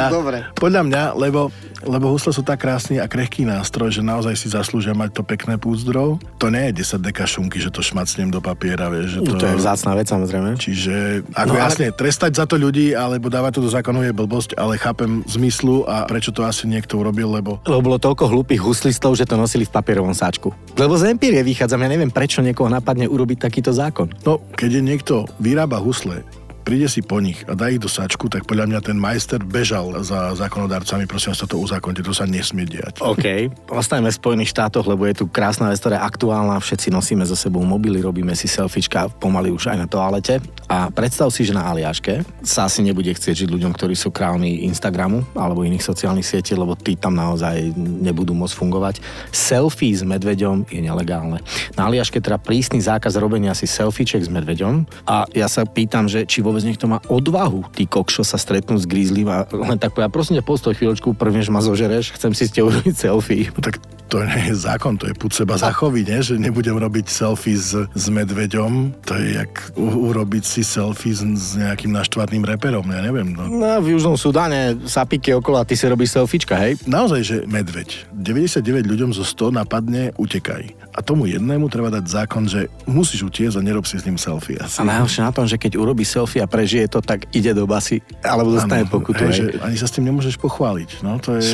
ja, 0.00 0.08
Dobre. 0.08 0.48
Podľa 0.56 0.82
mňa, 0.88 1.02
lebo 1.20 1.52
lebo 1.86 2.12
husle 2.12 2.36
sú 2.36 2.44
tak 2.44 2.60
krásny 2.60 3.00
a 3.00 3.08
krehký 3.08 3.48
nástroj, 3.48 3.88
že 3.88 4.04
naozaj 4.04 4.36
si 4.36 4.52
zaslúžia 4.52 4.92
mať 4.92 5.16
to 5.16 5.22
pekné 5.24 5.56
púzdro. 5.56 6.20
To 6.36 6.52
nie 6.52 6.68
je 6.72 6.84
10 6.84 7.00
deka 7.00 7.24
šunky, 7.24 7.56
že 7.56 7.72
to 7.72 7.80
šmacnem 7.80 8.28
do 8.28 8.44
papiera, 8.44 8.92
vieš. 8.92 9.16
Že 9.16 9.20
to... 9.24 9.32
to 9.40 9.46
je 9.48 9.56
vzácná 9.56 9.92
vec, 9.96 10.06
samozrejme. 10.12 10.60
Čiže, 10.60 11.24
ako 11.32 11.54
no, 11.56 11.60
jasne, 11.60 11.88
ale... 11.88 11.96
trestať 11.96 12.32
za 12.36 12.44
to 12.44 12.60
ľudí, 12.60 12.92
alebo 12.92 13.32
dávať 13.32 13.60
to 13.60 13.64
do 13.64 13.70
zákonu 13.72 14.04
je 14.04 14.12
blbosť, 14.12 14.60
ale 14.60 14.76
chápem 14.76 15.24
zmyslu 15.24 15.88
a 15.88 16.04
prečo 16.04 16.36
to 16.36 16.44
asi 16.44 16.68
niekto 16.68 17.00
urobil, 17.00 17.32
lebo... 17.32 17.56
Lebo 17.64 17.80
bolo 17.80 17.96
toľko 17.96 18.28
hlúpych 18.28 18.60
huslistov, 18.60 19.16
že 19.16 19.24
to 19.24 19.40
nosili 19.40 19.64
v 19.64 19.72
papierovom 19.72 20.12
sáčku. 20.12 20.52
Lebo 20.76 21.00
z 21.00 21.16
empírie 21.16 21.40
vychádzam, 21.50 21.82
ja 21.82 21.90
neviem, 21.90 22.14
prečo 22.14 22.38
niekoho 22.38 22.70
napadne 22.70 23.10
urobiť 23.10 23.50
takýto 23.50 23.74
zákon. 23.74 24.06
No, 24.22 24.38
keď 24.54 24.78
je 24.78 24.82
niekto 24.86 25.14
vyrába 25.42 25.82
husle, 25.82 26.22
príde 26.70 26.86
si 26.86 27.02
po 27.02 27.18
nich 27.18 27.42
a 27.50 27.58
dá 27.58 27.66
ich 27.66 27.82
do 27.82 27.90
sačku, 27.90 28.30
tak 28.30 28.46
podľa 28.46 28.70
mňa 28.70 28.80
ten 28.86 28.94
majster 28.94 29.42
bežal 29.42 29.90
za 30.06 30.38
zákonodárcami, 30.38 31.10
prosím 31.10 31.34
vás, 31.34 31.42
toto 31.42 31.58
uzákonte, 31.58 31.98
to 31.98 32.14
sa 32.14 32.30
nesmie 32.30 32.62
diať. 32.62 33.02
OK, 33.02 33.50
ostaňme 33.82 34.06
v 34.06 34.14
Spojených 34.14 34.54
štátoch, 34.54 34.86
lebo 34.86 35.02
je 35.10 35.18
tu 35.18 35.26
krásna 35.26 35.66
vec, 35.66 35.82
ktorá 35.82 35.98
je 35.98 36.06
aktuálna, 36.06 36.62
všetci 36.62 36.94
nosíme 36.94 37.26
so 37.26 37.34
sebou 37.34 37.66
mobily, 37.66 37.98
robíme 37.98 38.38
si 38.38 38.46
selfiečka 38.46 39.10
pomaly 39.18 39.50
už 39.50 39.74
aj 39.74 39.82
na 39.82 39.90
toalete 39.90 40.38
a 40.70 40.94
predstav 40.94 41.34
si, 41.34 41.42
že 41.42 41.50
na 41.50 41.66
Aliaške 41.66 42.22
sa 42.46 42.70
asi 42.70 42.86
nebude 42.86 43.10
chcieť 43.10 43.42
žiť 43.42 43.50
ľuďom, 43.50 43.74
ktorí 43.74 43.98
sú 43.98 44.14
králni 44.14 44.62
Instagramu 44.70 45.26
alebo 45.34 45.66
iných 45.66 45.82
sociálnych 45.82 46.22
sietí, 46.22 46.54
lebo 46.54 46.78
tí 46.78 46.94
tam 46.94 47.18
naozaj 47.18 47.74
nebudú 47.74 48.30
môcť 48.30 48.54
fungovať. 48.54 48.94
Selfie 49.34 49.98
s 49.98 50.06
medveďom 50.06 50.70
je 50.70 50.78
nelegálne. 50.78 51.42
Na 51.74 51.90
Aliaške 51.90 52.22
teda 52.22 52.38
prísny 52.38 52.78
zákaz 52.78 53.18
robenia 53.18 53.58
si 53.58 53.66
selfieček 53.66 54.22
s 54.22 54.30
medveďom 54.30 54.86
a 55.10 55.26
ja 55.34 55.50
sa 55.50 55.66
pýtam, 55.66 56.06
že 56.06 56.22
či 56.22 56.38
vôbec 56.38 56.59
niekto 56.64 56.86
má 56.90 56.98
odvahu, 57.08 57.68
tí 57.74 57.84
kokšo 57.86 58.24
sa 58.24 58.36
stretnú 58.40 58.76
s 58.78 58.88
grizzlym 58.88 59.28
a 59.28 59.44
len 59.50 59.78
tak 59.78 59.96
ja 59.96 60.08
prosím 60.08 60.40
ťa 60.40 60.44
postoj 60.46 60.72
chvíľočku, 60.76 61.14
prvne, 61.14 61.44
že 61.44 61.52
ma 61.52 61.60
zožereš, 61.60 62.16
chcem 62.16 62.32
si 62.32 62.48
s 62.48 62.54
tebou 62.54 62.70
urobiť 62.70 62.94
selfie. 62.96 63.50
No 63.52 63.60
tak 63.60 63.82
to 64.10 64.26
nie 64.26 64.50
je 64.50 64.56
zákon, 64.58 64.98
to 64.98 65.06
je 65.06 65.14
púd 65.14 65.30
seba 65.30 65.54
zachoviť, 65.54 66.04
nie? 66.10 66.20
že 66.20 66.34
nebudem 66.34 66.74
robiť 66.74 67.06
selfie 67.06 67.54
s, 67.54 67.78
s 67.86 68.04
medveďom, 68.10 68.90
to 69.06 69.14
je 69.14 69.38
jak 69.38 69.52
u, 69.78 70.10
urobiť 70.10 70.42
si 70.42 70.66
selfie 70.66 71.14
s, 71.14 71.22
s 71.22 71.54
nejakým 71.54 71.94
naštvatným 71.94 72.42
reperom, 72.42 72.82
ja 72.90 73.06
neviem. 73.06 73.30
No. 73.30 73.46
no 73.46 73.78
v 73.78 73.94
Južnom 73.94 74.18
Sudáne 74.18 74.74
sa 74.90 75.06
píke 75.06 75.30
okolo 75.30 75.62
a 75.62 75.64
ty 75.64 75.78
si 75.78 75.86
robíš 75.86 76.18
selfiečka, 76.18 76.58
hej? 76.58 76.82
Naozaj, 76.90 77.20
že 77.22 77.36
medveď. 77.46 78.10
99 78.10 78.90
ľuďom 78.90 79.10
zo 79.14 79.22
100 79.22 79.54
napadne 79.62 80.10
utekaj. 80.18 80.74
A 80.90 81.06
tomu 81.06 81.30
jednému 81.30 81.70
treba 81.70 81.86
dať 81.94 82.04
zákon, 82.10 82.50
že 82.50 82.66
musíš 82.90 83.30
utiesť 83.30 83.62
a 83.62 83.62
nerob 83.62 83.86
si 83.86 83.94
s 83.94 84.02
ním 84.02 84.18
selfie. 84.18 84.58
Asi. 84.58 84.82
A 84.82 84.90
najhoršie 84.90 85.22
na 85.22 85.30
tom, 85.30 85.46
že 85.46 85.54
keď 85.54 85.78
urobí 85.78 86.02
selfie 86.02 86.39
a 86.40 86.48
prežije 86.48 86.88
to, 86.88 87.04
tak 87.04 87.28
ide 87.36 87.52
do 87.52 87.68
basy, 87.68 88.00
alebo 88.24 88.56
dostane 88.56 88.88
pokutu. 88.88 89.28
Hej, 89.28 89.32
že 89.32 89.44
ani 89.60 89.76
sa 89.76 89.86
s 89.86 89.92
tým 89.92 90.08
nemôžeš 90.08 90.40
pochváliť. 90.40 91.04
No, 91.04 91.20
to 91.20 91.36
je... 91.36 91.44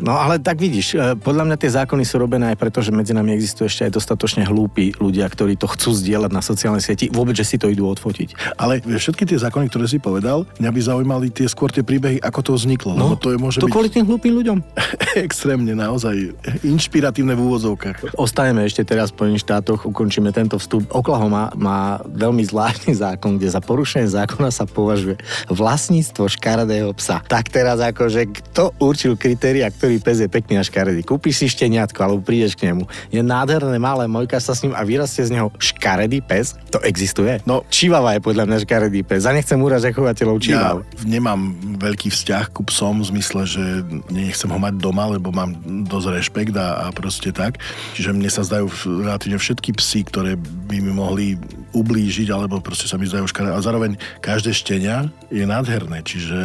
No 0.00 0.16
ale 0.16 0.40
tak 0.40 0.56
vidíš, 0.56 0.96
e, 0.96 1.14
podľa 1.20 1.44
mňa 1.46 1.56
tie 1.60 1.70
zákony 1.76 2.02
sú 2.08 2.16
robené 2.16 2.50
aj 2.54 2.56
preto, 2.56 2.80
že 2.80 2.90
medzi 2.90 3.12
nami 3.12 3.36
existujú 3.36 3.68
ešte 3.68 3.82
aj 3.86 3.92
dostatočne 4.00 4.48
hlúpi 4.48 4.96
ľudia, 4.96 5.28
ktorí 5.28 5.60
to 5.60 5.68
chcú 5.68 5.92
zdieľať 5.92 6.30
na 6.32 6.40
sociálnej 6.40 6.80
sieti, 6.80 7.12
vôbec, 7.12 7.36
že 7.36 7.44
si 7.44 7.56
to 7.60 7.68
idú 7.68 7.84
odfotiť. 7.92 8.56
Ale 8.56 8.80
všetky 8.80 9.28
tie 9.28 9.36
zákony, 9.36 9.68
ktoré 9.68 9.84
si 9.84 10.00
povedal, 10.00 10.48
mňa 10.56 10.70
by 10.72 10.80
zaujímali 10.80 11.26
tie 11.28 11.44
skôr 11.44 11.68
tie 11.68 11.84
príbehy, 11.84 12.24
ako 12.24 12.40
to 12.40 12.52
vzniklo. 12.56 12.96
No, 12.96 13.12
lebo 13.12 13.20
to 13.20 13.28
je 13.36 13.38
môže 13.38 13.60
to 13.60 13.68
byť... 13.68 13.74
kvôli 13.76 13.88
tým 13.92 14.08
hlúpým 14.08 14.32
ľuďom. 14.40 14.58
extrémne, 15.28 15.76
naozaj 15.76 16.32
inšpiratívne 16.64 17.36
v 17.36 17.40
úvodzovkách. 17.44 18.16
Ostajeme 18.16 18.64
ešte 18.64 18.82
teraz 18.88 19.12
po 19.12 19.28
štátoch, 19.28 19.84
ukončíme 19.84 20.32
tento 20.32 20.56
vstup. 20.56 20.88
Oklahoma 20.90 21.52
má 21.54 22.00
veľmi 22.08 22.42
zvláštny 22.46 22.96
zákon, 22.96 23.36
kde 23.36 23.52
za 23.52 23.60
porušenie 23.60 24.08
zákona 24.08 24.29
sa 24.50 24.64
považuje 24.66 25.18
vlastníctvo 25.50 26.30
škaredého 26.30 26.90
psa. 26.94 27.22
Tak 27.26 27.50
teraz 27.50 27.82
akože 27.82 28.30
kto 28.30 28.74
určil 28.78 29.18
kritéria, 29.18 29.66
ktorý 29.68 29.98
pes 29.98 30.22
je 30.22 30.28
pekný 30.30 30.60
a 30.60 30.64
škaredý? 30.64 31.02
Kúpiš 31.02 31.42
si 31.42 31.46
šteniatko 31.50 31.98
alebo 32.00 32.20
prídeš 32.22 32.54
k 32.54 32.70
nemu. 32.70 32.86
Je 33.10 33.20
nádherné 33.20 33.76
malé, 33.80 34.06
mojka 34.06 34.38
sa 34.38 34.54
s 34.54 34.62
ním 34.62 34.76
a 34.76 34.82
vyrastie 34.86 35.26
z 35.26 35.34
neho 35.34 35.48
škaredý 35.58 36.22
pes? 36.22 36.54
To 36.74 36.78
existuje? 36.84 37.42
No, 37.48 37.66
čivava 37.68 38.14
je 38.16 38.20
podľa 38.22 38.44
mňa 38.46 38.58
škaredý 38.62 39.00
pes. 39.02 39.24
A 39.26 39.34
nechcem 39.34 39.58
uražať 39.58 39.96
chovateľov 39.96 40.36
čivav. 40.42 40.76
Ja 40.82 41.04
nemám 41.06 41.56
veľký 41.80 42.12
vzťah 42.12 42.44
ku 42.52 42.62
psom 42.68 43.00
v 43.00 43.10
zmysle, 43.16 43.42
že 43.48 43.64
nechcem 44.12 44.50
ho 44.50 44.58
mať 44.60 44.78
doma, 44.78 45.10
lebo 45.10 45.32
mám 45.32 45.56
dosť 45.88 46.06
rešpekt 46.20 46.54
a, 46.56 46.86
a 46.86 46.94
proste 46.94 47.32
tak. 47.32 47.58
Čiže 47.96 48.12
mne 48.12 48.28
sa 48.28 48.44
zdajú 48.44 48.68
relatívne 49.04 49.38
všetky 49.40 49.74
psy, 49.80 50.04
ktoré 50.04 50.36
by 50.38 50.76
mi 50.78 50.92
mohli 50.92 51.26
ublížiť, 51.70 52.28
alebo 52.34 52.58
proste 52.58 52.90
sa 52.90 52.98
mi 52.98 53.06
zdajú 53.06 53.30
škaredé. 53.30 53.54
A 53.54 53.62
zároveň 53.62 53.94
každé 54.20 54.52
štenia 54.52 55.08
je 55.32 55.42
nádherné, 55.48 56.04
čiže 56.04 56.38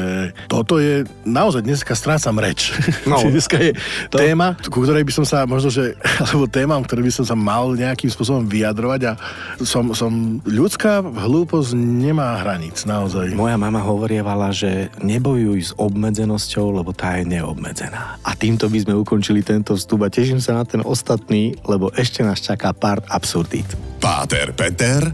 toto 0.48 0.80
je 0.80 1.04
naozaj 1.28 1.62
dneska 1.68 1.92
strácam 1.94 2.40
reč. 2.40 2.72
No, 3.04 3.20
dneska 3.34 3.60
je 3.60 3.76
to... 4.08 4.18
téma, 4.18 4.56
ku 4.72 4.82
ktorej 4.82 5.04
by 5.04 5.14
som 5.14 5.26
sa 5.28 5.44
možno, 5.44 5.68
že, 5.68 6.00
alebo 6.24 6.48
téma, 6.48 6.80
ktoré 6.80 7.04
by 7.04 7.12
som 7.12 7.26
sa 7.28 7.36
mal 7.36 7.76
nejakým 7.76 8.08
spôsobom 8.08 8.48
vyjadrovať 8.48 9.02
a 9.12 9.14
som, 9.62 9.92
som 9.92 10.40
ľudská 10.48 11.04
hlúposť 11.04 11.76
nemá 11.76 12.40
hranic, 12.42 12.88
naozaj. 12.88 13.36
Moja 13.36 13.60
mama 13.60 13.84
hovorievala, 13.84 14.56
že 14.56 14.88
nebojuj 15.04 15.60
s 15.60 15.72
obmedzenosťou, 15.76 16.82
lebo 16.82 16.96
tá 16.96 17.20
je 17.20 17.28
neobmedzená. 17.28 18.22
A 18.24 18.32
týmto 18.34 18.72
by 18.72 18.80
sme 18.88 18.94
ukončili 18.96 19.44
tento 19.44 19.76
vstup 19.76 20.08
a 20.08 20.10
teším 20.10 20.40
sa 20.40 20.56
na 20.56 20.64
ten 20.64 20.80
ostatný, 20.80 21.58
lebo 21.68 21.92
ešte 21.92 22.24
nás 22.24 22.40
čaká 22.40 22.72
part 22.72 23.04
absurdít. 23.12 23.68
Páter 24.00 24.54
Peter 24.56 25.12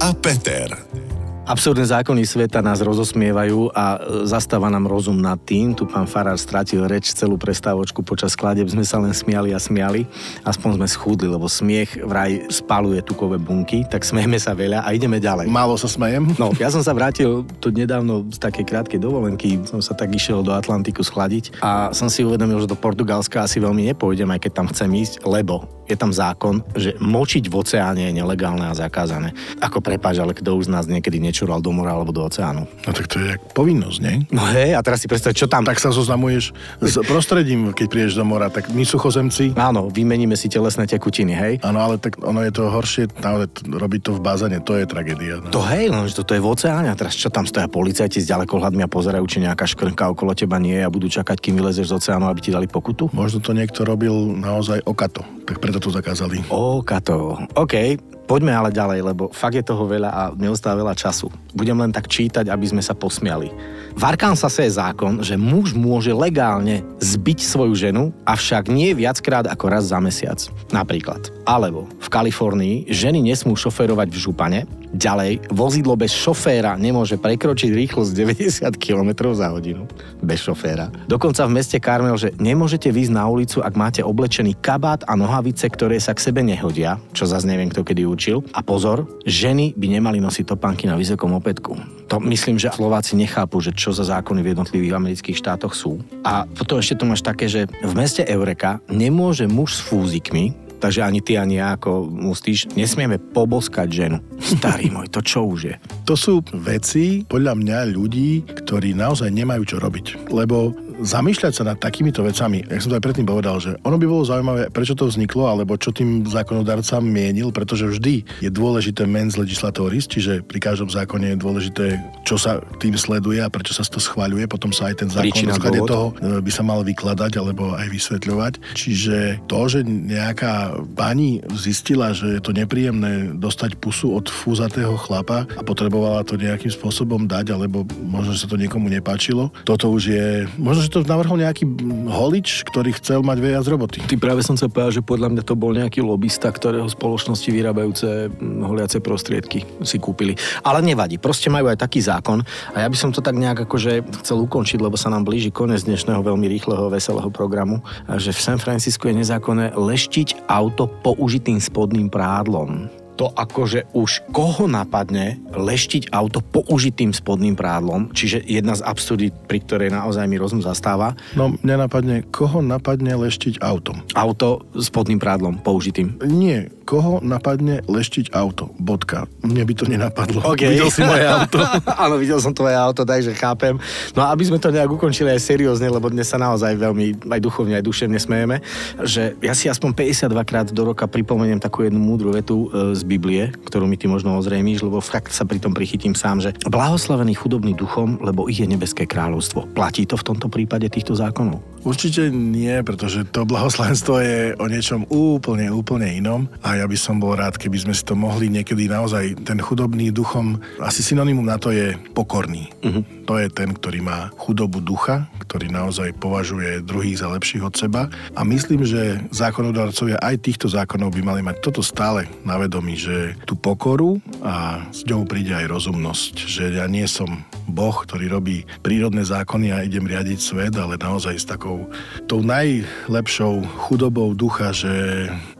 a 0.00 0.08
Peter. 0.16 1.11
Absurdné 1.42 1.90
zákony 1.90 2.22
sveta 2.22 2.62
nás 2.62 2.78
rozosmievajú 2.78 3.74
a 3.74 3.98
e, 3.98 4.30
zastáva 4.30 4.70
nám 4.70 4.86
rozum 4.86 5.18
nad 5.18 5.34
tým. 5.42 5.74
Tu 5.74 5.82
pán 5.82 6.06
Farár 6.06 6.38
stratil 6.38 6.86
reč 6.86 7.10
celú 7.10 7.34
prestávočku 7.34 7.98
počas 8.06 8.38
skladeb, 8.38 8.70
sme 8.70 8.86
sa 8.86 9.02
len 9.02 9.10
smiali 9.10 9.50
a 9.50 9.58
smiali. 9.58 10.06
Aspoň 10.46 10.78
sme 10.78 10.86
schudli, 10.86 11.26
lebo 11.26 11.50
smiech 11.50 11.98
vraj 12.06 12.46
spaluje 12.46 13.02
tukové 13.02 13.42
bunky, 13.42 13.82
tak 13.82 14.06
smejeme 14.06 14.38
sa 14.38 14.54
veľa 14.54 14.86
a 14.86 14.94
ideme 14.94 15.18
ďalej. 15.18 15.50
Málo 15.50 15.74
sa 15.74 15.90
smejem. 15.90 16.30
No, 16.38 16.54
ja 16.62 16.70
som 16.70 16.78
sa 16.78 16.94
vrátil 16.94 17.42
tu 17.58 17.74
nedávno 17.74 18.22
z 18.30 18.38
takej 18.38 18.62
krátkej 18.62 19.02
dovolenky, 19.02 19.58
som 19.66 19.82
sa 19.82 19.98
tak 19.98 20.14
išiel 20.14 20.46
do 20.46 20.54
Atlantiku 20.54 21.02
schladiť 21.02 21.58
a 21.58 21.90
som 21.90 22.06
si 22.06 22.22
uvedomil, 22.22 22.62
že 22.62 22.70
do 22.70 22.78
Portugalska 22.78 23.42
asi 23.42 23.58
veľmi 23.58 23.90
nepôjdem, 23.90 24.30
aj 24.30 24.46
keď 24.46 24.52
tam 24.62 24.70
chcem 24.70 24.94
ísť, 24.94 25.26
lebo 25.26 25.66
je 25.92 25.98
tam 26.00 26.12
zákon, 26.12 26.64
že 26.72 26.96
močiť 26.96 27.44
v 27.46 27.54
oceáne 27.54 28.08
je 28.08 28.16
nelegálne 28.16 28.64
a 28.64 28.72
zakázané. 28.72 29.36
Ako 29.60 29.84
prepáč, 29.84 30.18
ale 30.18 30.32
kto 30.32 30.56
už 30.56 30.66
z 30.68 30.72
nás 30.72 30.84
niekedy 30.88 31.20
nečural 31.20 31.60
do 31.60 31.70
mora 31.70 31.92
alebo 31.92 32.10
do 32.10 32.24
oceánu. 32.24 32.64
No 32.64 32.90
tak 32.90 33.12
to 33.12 33.20
je 33.20 33.36
jak 33.36 33.42
povinnosť, 33.52 33.98
nie? 34.00 34.24
No 34.32 34.42
hej, 34.56 34.72
a 34.72 34.80
teraz 34.80 35.04
si 35.04 35.06
predstav, 35.10 35.36
čo 35.36 35.44
tam. 35.44 35.68
Tak 35.68 35.76
sa 35.76 35.92
zoznamuješ 35.92 36.56
s 36.80 36.94
prostredím, 37.04 37.76
keď 37.76 37.86
prídeš 37.92 38.14
do 38.16 38.24
mora, 38.24 38.48
tak 38.48 38.72
my 38.72 38.82
suchozemci. 38.88 39.52
Áno, 39.54 39.92
vymeníme 39.92 40.34
si 40.34 40.48
telesné 40.48 40.88
tekutiny, 40.88 41.32
hej? 41.36 41.54
Áno, 41.60 41.78
ale 41.84 42.00
tak 42.00 42.16
ono 42.24 42.40
je 42.40 42.52
to 42.54 42.72
horšie, 42.72 43.12
naozaj 43.20 43.52
robiť 43.66 44.00
to 44.08 44.10
v 44.16 44.20
bazéne, 44.22 44.58
to 44.62 44.78
je 44.78 44.86
tragédia. 44.88 45.42
No. 45.42 45.52
To 45.52 45.60
hej, 45.68 45.92
že 46.08 46.22
toto 46.22 46.32
je 46.32 46.40
v 46.40 46.48
oceáne 46.48 46.88
a 46.88 46.96
teraz 46.96 47.18
čo 47.18 47.28
tam 47.28 47.44
stoja 47.44 47.66
policajti 47.66 48.22
s 48.22 48.30
ďalekohľadmi 48.30 48.86
a 48.86 48.88
pozerajú, 48.88 49.24
či 49.26 49.42
nejaká 49.42 49.66
škrnka 49.66 50.14
okolo 50.14 50.32
teba 50.38 50.62
nie 50.62 50.78
je 50.78 50.86
a 50.86 50.90
budú 50.92 51.10
čakať, 51.10 51.42
kým 51.42 51.58
vylezeš 51.58 51.90
z 51.90 51.96
oceánu, 51.98 52.30
aby 52.30 52.40
ti 52.40 52.54
dali 52.54 52.70
pokutu? 52.70 53.10
Možno 53.10 53.42
to 53.42 53.50
niekto 53.50 53.82
robil 53.82 54.14
naozaj 54.38 54.86
okato, 54.86 55.26
tak 55.42 55.58
preto 55.58 55.81
to 55.82 55.90
zakázali. 55.90 56.38
O, 56.46 56.78
kato. 56.86 57.34
OK, 57.58 57.98
poďme 58.30 58.54
ale 58.54 58.70
ďalej, 58.70 59.02
lebo 59.02 59.34
fakt 59.34 59.58
je 59.58 59.66
toho 59.66 59.82
veľa 59.82 60.10
a 60.14 60.22
neostáva 60.38 60.78
veľa 60.86 60.94
času. 60.94 61.26
Budem 61.50 61.74
len 61.74 61.90
tak 61.90 62.06
čítať, 62.06 62.46
aby 62.46 62.66
sme 62.70 62.78
sa 62.78 62.94
posmiali. 62.94 63.50
V 63.92 64.02
Arkansase 64.06 64.64
je 64.70 64.78
zákon, 64.78 65.20
že 65.20 65.34
muž 65.34 65.74
môže 65.74 66.14
legálne 66.14 66.86
zbiť 67.02 67.44
svoju 67.44 67.74
ženu, 67.76 68.14
avšak 68.24 68.70
nie 68.70 68.94
viackrát 68.94 69.44
ako 69.50 69.66
raz 69.68 69.90
za 69.90 69.98
mesiac. 69.98 70.38
Napríklad. 70.70 71.28
Alebo 71.44 71.90
v 72.00 72.08
Kalifornii 72.08 72.88
ženy 72.88 73.20
nesmú 73.20 73.58
šoférovať 73.58 74.08
v 74.08 74.20
župane, 74.22 74.60
ďalej 74.92 75.48
vozidlo 75.48 75.96
bez 75.96 76.12
šoféra 76.12 76.76
nemôže 76.76 77.16
prekročiť 77.16 77.72
rýchlosť 77.72 78.10
90 78.12 78.76
km 78.76 79.32
za 79.32 79.50
hodinu. 79.50 79.88
Bez 80.20 80.44
šoféra. 80.44 80.92
Dokonca 81.08 81.48
v 81.48 81.54
meste 81.56 81.80
Karmel, 81.80 82.14
že 82.20 82.30
nemôžete 82.36 82.92
výjsť 82.92 83.12
na 83.12 83.24
ulicu, 83.26 83.64
ak 83.64 83.74
máte 83.74 84.00
oblečený 84.04 84.60
kabát 84.60 85.02
a 85.08 85.16
nohavice, 85.16 85.66
ktoré 85.66 85.98
sa 85.98 86.12
k 86.12 86.22
sebe 86.22 86.44
nehodia, 86.44 87.00
čo 87.16 87.24
zase 87.24 87.48
neviem, 87.48 87.72
kto 87.72 87.82
kedy 87.82 88.04
učil. 88.04 88.44
A 88.52 88.60
pozor, 88.60 89.08
ženy 89.24 89.72
by 89.74 89.86
nemali 89.98 90.18
nosiť 90.20 90.54
topánky 90.54 90.86
na 90.86 90.94
vysokom 90.94 91.32
opätku. 91.34 91.74
To 92.12 92.20
myslím, 92.20 92.60
že 92.60 92.68
Slováci 92.68 93.16
nechápu, 93.16 93.56
že 93.64 93.72
čo 93.72 93.88
za 93.88 94.04
zákony 94.04 94.44
v 94.44 94.50
jednotlivých 94.52 94.96
amerických 95.00 95.40
štátoch 95.40 95.72
sú. 95.72 96.04
A 96.28 96.44
potom 96.44 96.76
ešte 96.76 97.00
to 97.00 97.08
máš 97.08 97.24
také, 97.24 97.48
že 97.48 97.64
v 97.80 97.92
meste 97.96 98.20
Eureka 98.28 98.84
nemôže 98.92 99.48
muž 99.48 99.80
s 99.80 99.84
fúzikmi, 99.88 100.52
takže 100.82 101.06
ani 101.06 101.22
ty, 101.22 101.38
ani 101.38 101.62
ja 101.62 101.78
ako 101.78 102.10
mustíš, 102.10 102.66
nesmieme 102.74 103.22
poboskať 103.22 103.88
ženu. 103.88 104.18
Starý 104.42 104.90
môj, 104.90 105.06
to 105.14 105.22
čo 105.22 105.46
už 105.46 105.60
je? 105.70 105.76
To 106.10 106.18
sú 106.18 106.42
veci, 106.58 107.22
podľa 107.22 107.54
mňa, 107.54 107.94
ľudí, 107.94 108.42
ktorí 108.42 108.98
naozaj 108.98 109.30
nemajú 109.30 109.62
čo 109.62 109.76
robiť. 109.78 110.34
Lebo 110.34 110.74
zamýšľať 111.00 111.52
sa 111.52 111.62
nad 111.64 111.78
takýmito 111.80 112.20
vecami, 112.20 112.64
jak 112.66 112.82
som 112.82 112.90
to 112.92 112.98
aj 112.98 113.04
predtým 113.04 113.26
povedal, 113.28 113.56
že 113.62 113.78
ono 113.86 113.96
by 113.96 114.06
bolo 114.06 114.22
zaujímavé, 114.26 114.68
prečo 114.68 114.92
to 114.92 115.08
vzniklo, 115.08 115.48
alebo 115.48 115.78
čo 115.80 115.94
tým 115.94 116.28
zákonodarca 116.28 117.00
mienil, 117.00 117.54
pretože 117.54 117.88
vždy 117.88 118.44
je 118.44 118.50
dôležité 118.52 119.08
mens 119.08 119.34
legislatoris, 119.40 120.04
čiže 120.06 120.44
pri 120.44 120.58
každom 120.60 120.92
zákone 120.92 121.34
je 121.34 121.38
dôležité, 121.38 121.86
čo 122.22 122.36
sa 122.36 122.60
tým 122.78 122.94
sleduje 122.94 123.40
a 123.40 123.48
prečo 123.48 123.72
sa 123.72 123.84
to 123.84 123.98
schváľuje, 123.98 124.44
potom 124.48 124.70
sa 124.70 124.92
aj 124.92 125.04
ten 125.04 125.08
zákon 125.08 125.48
na 125.48 125.58
toho 125.58 126.06
e, 126.20 126.40
by 126.44 126.50
sa 126.52 126.62
mal 126.62 126.84
vykladať 126.84 127.32
alebo 127.40 127.72
aj 127.74 127.88
vysvetľovať. 127.88 128.52
Čiže 128.76 129.46
to, 129.48 129.60
že 129.68 129.84
nejaká 129.86 130.76
pani 130.92 131.40
zistila, 131.56 132.12
že 132.12 132.38
je 132.38 132.42
to 132.42 132.52
nepríjemné 132.52 133.36
dostať 133.38 133.80
pusu 133.80 134.12
od 134.12 134.28
fúzatého 134.28 134.94
chlapa 135.00 135.48
a 135.56 135.62
potrebovala 135.64 136.26
to 136.26 136.36
nejakým 136.36 136.70
spôsobom 136.70 137.24
dať, 137.24 137.56
alebo 137.56 137.84
možno, 138.04 138.36
že 138.36 138.44
sa 138.44 138.50
to 138.50 138.60
niekomu 138.60 138.92
nepáčilo, 138.92 139.50
toto 139.64 139.88
už 139.88 140.02
je, 140.12 140.26
možno, 140.60 140.84
že 140.84 140.91
to 140.92 141.00
navrhol 141.08 141.40
nejaký 141.40 141.64
holič, 142.12 142.68
ktorý 142.68 142.92
chcel 143.00 143.24
mať 143.24 143.38
viac 143.40 143.64
roboty. 143.64 144.04
Ty 144.04 144.20
práve 144.20 144.44
som 144.44 144.60
sa 144.60 144.68
povedal, 144.68 145.00
že 145.00 145.02
podľa 145.02 145.32
mňa 145.32 145.42
to 145.48 145.56
bol 145.56 145.72
nejaký 145.72 146.04
lobista, 146.04 146.52
ktorého 146.52 146.84
spoločnosti 146.84 147.48
vyrábajúce 147.48 148.28
holiace 148.60 149.00
prostriedky 149.00 149.64
si 149.80 149.96
kúpili. 149.96 150.36
Ale 150.60 150.84
nevadí, 150.84 151.16
proste 151.16 151.48
majú 151.48 151.72
aj 151.72 151.80
taký 151.80 152.04
zákon 152.04 152.44
a 152.76 152.84
ja 152.84 152.88
by 152.92 152.96
som 153.00 153.08
to 153.08 153.24
tak 153.24 153.40
nejak 153.40 153.64
akože 153.64 154.04
chcel 154.20 154.44
ukončiť, 154.44 154.84
lebo 154.84 155.00
sa 155.00 155.08
nám 155.08 155.24
blíži 155.24 155.48
koniec 155.48 155.88
dnešného 155.88 156.20
veľmi 156.20 156.44
rýchleho, 156.52 156.92
veselého 156.92 157.32
programu, 157.32 157.80
že 158.20 158.36
v 158.36 158.44
San 158.44 158.60
Francisku 158.60 159.08
je 159.08 159.24
nezákonné 159.24 159.72
leštiť 159.72 160.44
auto 160.52 160.84
použitým 161.00 161.56
spodným 161.56 162.12
prádlom 162.12 163.01
to 163.16 163.28
akože 163.28 163.92
už 163.92 164.24
koho 164.32 164.64
napadne 164.66 165.38
leštiť 165.52 166.12
auto 166.12 166.40
použitým 166.40 167.12
spodným 167.12 167.54
prádlom, 167.54 168.10
čiže 168.16 168.42
jedna 168.44 168.76
z 168.76 168.84
absurdít, 168.84 169.34
pri 169.46 169.62
ktorej 169.62 169.90
naozaj 169.92 170.24
mi 170.26 170.40
rozum 170.40 170.64
zastáva. 170.64 171.14
No, 171.36 171.54
mňa 171.60 171.76
napadne, 171.76 172.16
koho 172.32 172.64
napadne 172.64 173.14
leštiť 173.16 173.60
autom? 173.60 174.00
Auto 174.16 174.64
spodným 174.74 175.20
prádlom 175.20 175.60
použitým. 175.60 176.16
Nie, 176.24 176.72
koho 176.82 177.22
napadne 177.22 177.80
leštiť 177.86 178.34
auto? 178.34 178.74
Bodka. 178.76 179.30
Mne 179.46 179.62
by 179.64 179.74
to 179.74 179.84
nenapadlo. 179.88 180.42
Okay. 180.52 180.74
Videl 180.74 180.90
si 180.90 181.02
moje 181.02 181.24
auto. 181.24 181.58
Áno, 182.04 182.18
videl 182.18 182.38
som 182.42 182.52
tvoje 182.52 182.76
auto, 182.76 183.06
takže 183.06 183.32
chápem. 183.32 183.78
No 184.12 184.26
a 184.26 184.34
aby 184.34 184.44
sme 184.46 184.58
to 184.58 184.74
nejak 184.74 184.90
ukončili 184.90 185.32
aj 185.32 185.40
seriózne, 185.40 185.88
lebo 185.88 186.10
dnes 186.10 186.28
sa 186.28 186.36
naozaj 186.36 186.74
veľmi 186.76 187.26
aj 187.30 187.40
duchovne, 187.40 187.78
aj 187.78 187.84
duševne 187.86 188.18
smejeme, 188.18 188.60
že 189.02 189.38
ja 189.40 189.54
si 189.54 189.70
aspoň 189.70 189.94
52 189.94 190.48
krát 190.48 190.66
do 190.68 190.82
roka 190.82 191.06
pripomeniem 191.06 191.62
takú 191.62 191.86
jednu 191.86 192.02
múdru 192.02 192.34
vetu 192.34 192.68
e, 192.68 192.96
z 192.98 193.02
Biblie, 193.06 193.54
ktorú 193.70 193.86
mi 193.86 193.96
ty 193.96 194.10
možno 194.10 194.34
ozrejmíš, 194.36 194.82
lebo 194.84 194.98
fakt 194.98 195.30
sa 195.30 195.46
pri 195.46 195.62
tom 195.62 195.72
prichytím 195.72 196.12
sám, 196.12 196.42
že 196.42 196.54
blahoslavený 196.66 197.38
chudobný 197.38 197.72
duchom, 197.72 198.18
lebo 198.20 198.50
ich 198.50 198.60
je 198.60 198.66
nebeské 198.66 199.06
kráľovstvo. 199.06 199.70
Platí 199.72 200.04
to 200.08 200.18
v 200.18 200.26
tomto 200.26 200.50
prípade 200.50 200.88
týchto 200.90 201.14
zákonov? 201.14 201.72
Určite 201.82 202.30
nie, 202.30 202.70
pretože 202.86 203.26
to 203.26 203.42
blahoslavenstvo 203.42 204.14
je 204.22 204.40
o 204.54 204.70
niečom 204.70 205.02
úplne, 205.10 205.66
úplne 205.74 206.14
inom 206.14 206.46
a 206.62 206.71
ja 206.76 206.86
by 206.88 206.98
som 206.98 207.16
bol 207.18 207.34
rád, 207.36 207.56
keby 207.56 207.78
sme 207.88 207.94
si 207.94 208.04
to 208.04 208.14
mohli 208.18 208.48
niekedy 208.48 208.88
naozaj, 208.88 209.44
ten 209.46 209.58
chudobný 209.58 210.12
duchom, 210.12 210.60
asi 210.80 211.00
synonymum 211.04 211.46
na 211.46 211.56
to 211.56 211.72
je 211.72 211.96
pokorný. 212.16 212.70
Uh-huh. 212.82 213.02
To 213.28 213.38
je 213.38 213.48
ten, 213.48 213.72
ktorý 213.72 214.02
má 214.02 214.28
chudobu 214.36 214.82
ducha, 214.82 215.30
ktorý 215.46 215.70
naozaj 215.70 216.16
považuje 216.18 216.82
druhých 216.82 217.22
za 217.22 217.30
lepších 217.30 217.62
od 217.62 217.74
seba 217.74 218.08
a 218.34 218.40
myslím, 218.42 218.82
že 218.82 219.20
zákonodarcovia 219.30 220.18
aj 220.18 220.42
týchto 220.42 220.66
zákonov 220.66 221.14
by 221.14 221.22
mali 221.22 221.40
mať 221.44 221.62
toto 221.62 221.84
stále 221.84 222.26
na 222.42 222.58
vedomí, 222.58 222.98
že 222.98 223.38
tú 223.46 223.54
pokoru 223.54 224.18
a 224.42 224.86
s 224.90 225.06
ňou 225.06 225.28
príde 225.28 225.54
aj 225.54 225.70
rozumnosť, 225.70 226.34
že 226.48 226.64
ja 226.74 226.88
nie 226.90 227.06
som 227.06 227.44
Boh, 227.68 227.94
ktorý 227.94 228.26
robí 228.26 228.66
prírodné 228.82 229.22
zákony 229.22 229.70
a 229.70 229.86
idem 229.86 230.02
riadiť 230.02 230.38
svet, 230.42 230.74
ale 230.74 230.98
naozaj 230.98 231.34
s 231.38 231.46
takou 231.46 231.86
tou 232.26 232.42
najlepšou 232.42 233.62
chudobou 233.86 234.34
ducha, 234.34 234.74
že 234.74 234.90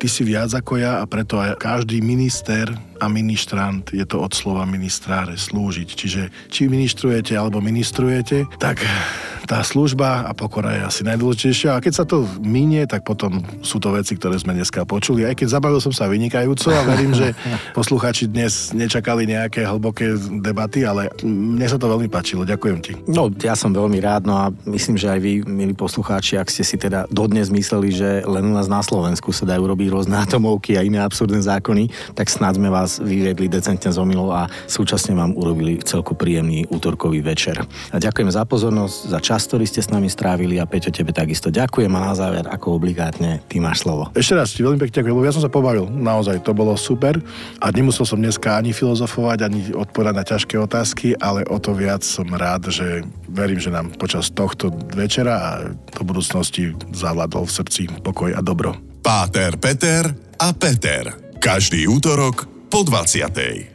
ty 0.03 0.11
si 0.11 0.27
viac 0.27 0.51
ako 0.51 0.83
ja 0.83 1.01
a 1.01 1.02
preto 1.07 1.39
aj 1.39 1.59
každý 1.59 2.03
minister 2.03 2.71
a 3.03 3.11
ministrant 3.11 3.83
je 3.91 4.07
to 4.07 4.23
od 4.23 4.31
slova 4.31 4.63
ministráre 4.63 5.35
slúžiť. 5.35 5.89
Čiže 5.91 6.23
či 6.47 6.71
ministrujete 6.71 7.35
alebo 7.35 7.59
ministrujete, 7.59 8.47
tak 8.63 8.79
tá 9.43 9.59
služba 9.67 10.23
a 10.23 10.33
pokora 10.39 10.79
je 10.79 10.83
asi 10.87 11.03
najdôležitejšia. 11.03 11.75
A 11.75 11.83
keď 11.83 11.93
sa 11.93 12.05
to 12.07 12.23
minie, 12.39 12.87
tak 12.87 13.03
potom 13.03 13.43
sú 13.61 13.83
to 13.83 13.91
veci, 13.91 14.15
ktoré 14.15 14.39
sme 14.39 14.55
dneska 14.55 14.87
počuli. 14.87 15.27
Aj 15.27 15.35
keď 15.35 15.59
zabavil 15.59 15.83
som 15.83 15.91
sa 15.91 16.07
vynikajúco 16.07 16.71
a 16.71 16.87
verím, 16.87 17.11
že 17.11 17.35
posluchači 17.75 18.31
dnes 18.31 18.71
nečakali 18.71 19.27
nejaké 19.27 19.67
hlboké 19.67 20.15
debaty, 20.39 20.87
ale 20.87 21.11
mne 21.27 21.67
sa 21.67 21.75
to 21.75 21.91
veľmi 21.91 22.07
páčilo. 22.07 22.47
Ďakujem 22.47 22.79
ti. 22.81 22.93
No, 23.11 23.29
ja 23.43 23.59
som 23.59 23.75
veľmi 23.75 23.99
rád, 23.99 24.31
no 24.31 24.39
a 24.39 24.55
myslím, 24.71 24.95
že 24.95 25.11
aj 25.11 25.21
vy, 25.21 25.33
milí 25.43 25.75
poslucháči, 25.75 26.39
ak 26.39 26.47
ste 26.47 26.63
si 26.63 26.79
teda 26.79 27.11
dodnes 27.11 27.51
mysleli, 27.51 27.91
že 27.91 28.23
len 28.23 28.47
u 28.47 28.53
nás 28.55 28.71
na 28.71 28.81
Slovensku 28.81 29.35
sa 29.35 29.43
dajú 29.43 29.67
robiť 29.67 29.89
rôzne 29.91 30.17
atomovky 30.23 30.79
a 30.79 30.87
iné 30.87 31.03
absurdné 31.03 31.43
zákony, 31.43 31.91
tak 32.15 32.31
snad 32.31 32.57
sme 32.57 32.71
vás 32.71 32.92
vyviedli 33.01 33.49
decentne 33.49 33.89
z 33.89 33.97
omylov 33.97 34.29
a 34.35 34.43
súčasne 34.69 35.17
vám 35.17 35.33
urobili 35.33 35.81
celku 35.81 36.13
príjemný 36.13 36.69
útorkový 36.69 37.25
večer. 37.25 37.63
A 37.95 37.97
ďakujem 37.97 38.29
za 38.29 38.45
pozornosť, 38.45 38.97
za 39.09 39.19
čas, 39.23 39.49
ktorý 39.49 39.65
ste 39.65 39.81
s 39.81 39.89
nami 39.89 40.11
strávili 40.11 40.61
a 40.61 40.69
Peťo, 40.69 40.93
tebe 40.93 41.15
takisto 41.15 41.49
ďakujem 41.49 41.93
a 41.95 42.01
na 42.01 42.13
záver, 42.13 42.45
ako 42.51 42.77
obligátne, 42.77 43.41
ty 43.49 43.63
máš 43.63 43.87
slovo. 43.87 44.11
Ešte 44.13 44.37
raz 44.37 44.53
ti 44.53 44.61
veľmi 44.61 44.81
pekne 44.83 45.01
ďakujem, 45.01 45.15
lebo 45.17 45.29
ja 45.29 45.37
som 45.37 45.45
sa 45.45 45.53
pobavil, 45.53 45.87
naozaj, 45.89 46.43
to 46.43 46.53
bolo 46.53 46.75
super 46.75 47.17
a 47.63 47.67
nemusel 47.71 48.05
som 48.05 48.19
dneska 48.19 48.59
ani 48.59 48.75
filozofovať, 48.75 49.39
ani 49.47 49.61
odpovedať 49.73 50.15
na 50.17 50.25
ťažké 50.27 50.55
otázky, 50.59 51.15
ale 51.17 51.47
o 51.47 51.57
to 51.63 51.73
viac 51.73 52.03
som 52.03 52.27
rád, 52.29 52.69
že 52.69 53.07
verím, 53.31 53.63
že 53.63 53.71
nám 53.71 53.95
počas 53.97 54.29
tohto 54.35 54.75
večera 54.93 55.35
a 55.39 55.51
do 55.71 56.03
budúcnosti 56.03 56.75
zavládol 56.91 57.47
v 57.47 57.53
srdci 57.53 57.83
pokoj 58.03 58.35
a 58.35 58.41
dobro. 58.43 58.75
Páter, 59.03 59.59
Peter 59.59 60.15
a 60.39 60.55
Peter. 60.55 61.11
Každý 61.43 61.91
útorok 61.91 62.52
po 62.73 62.85
20. 62.85 63.72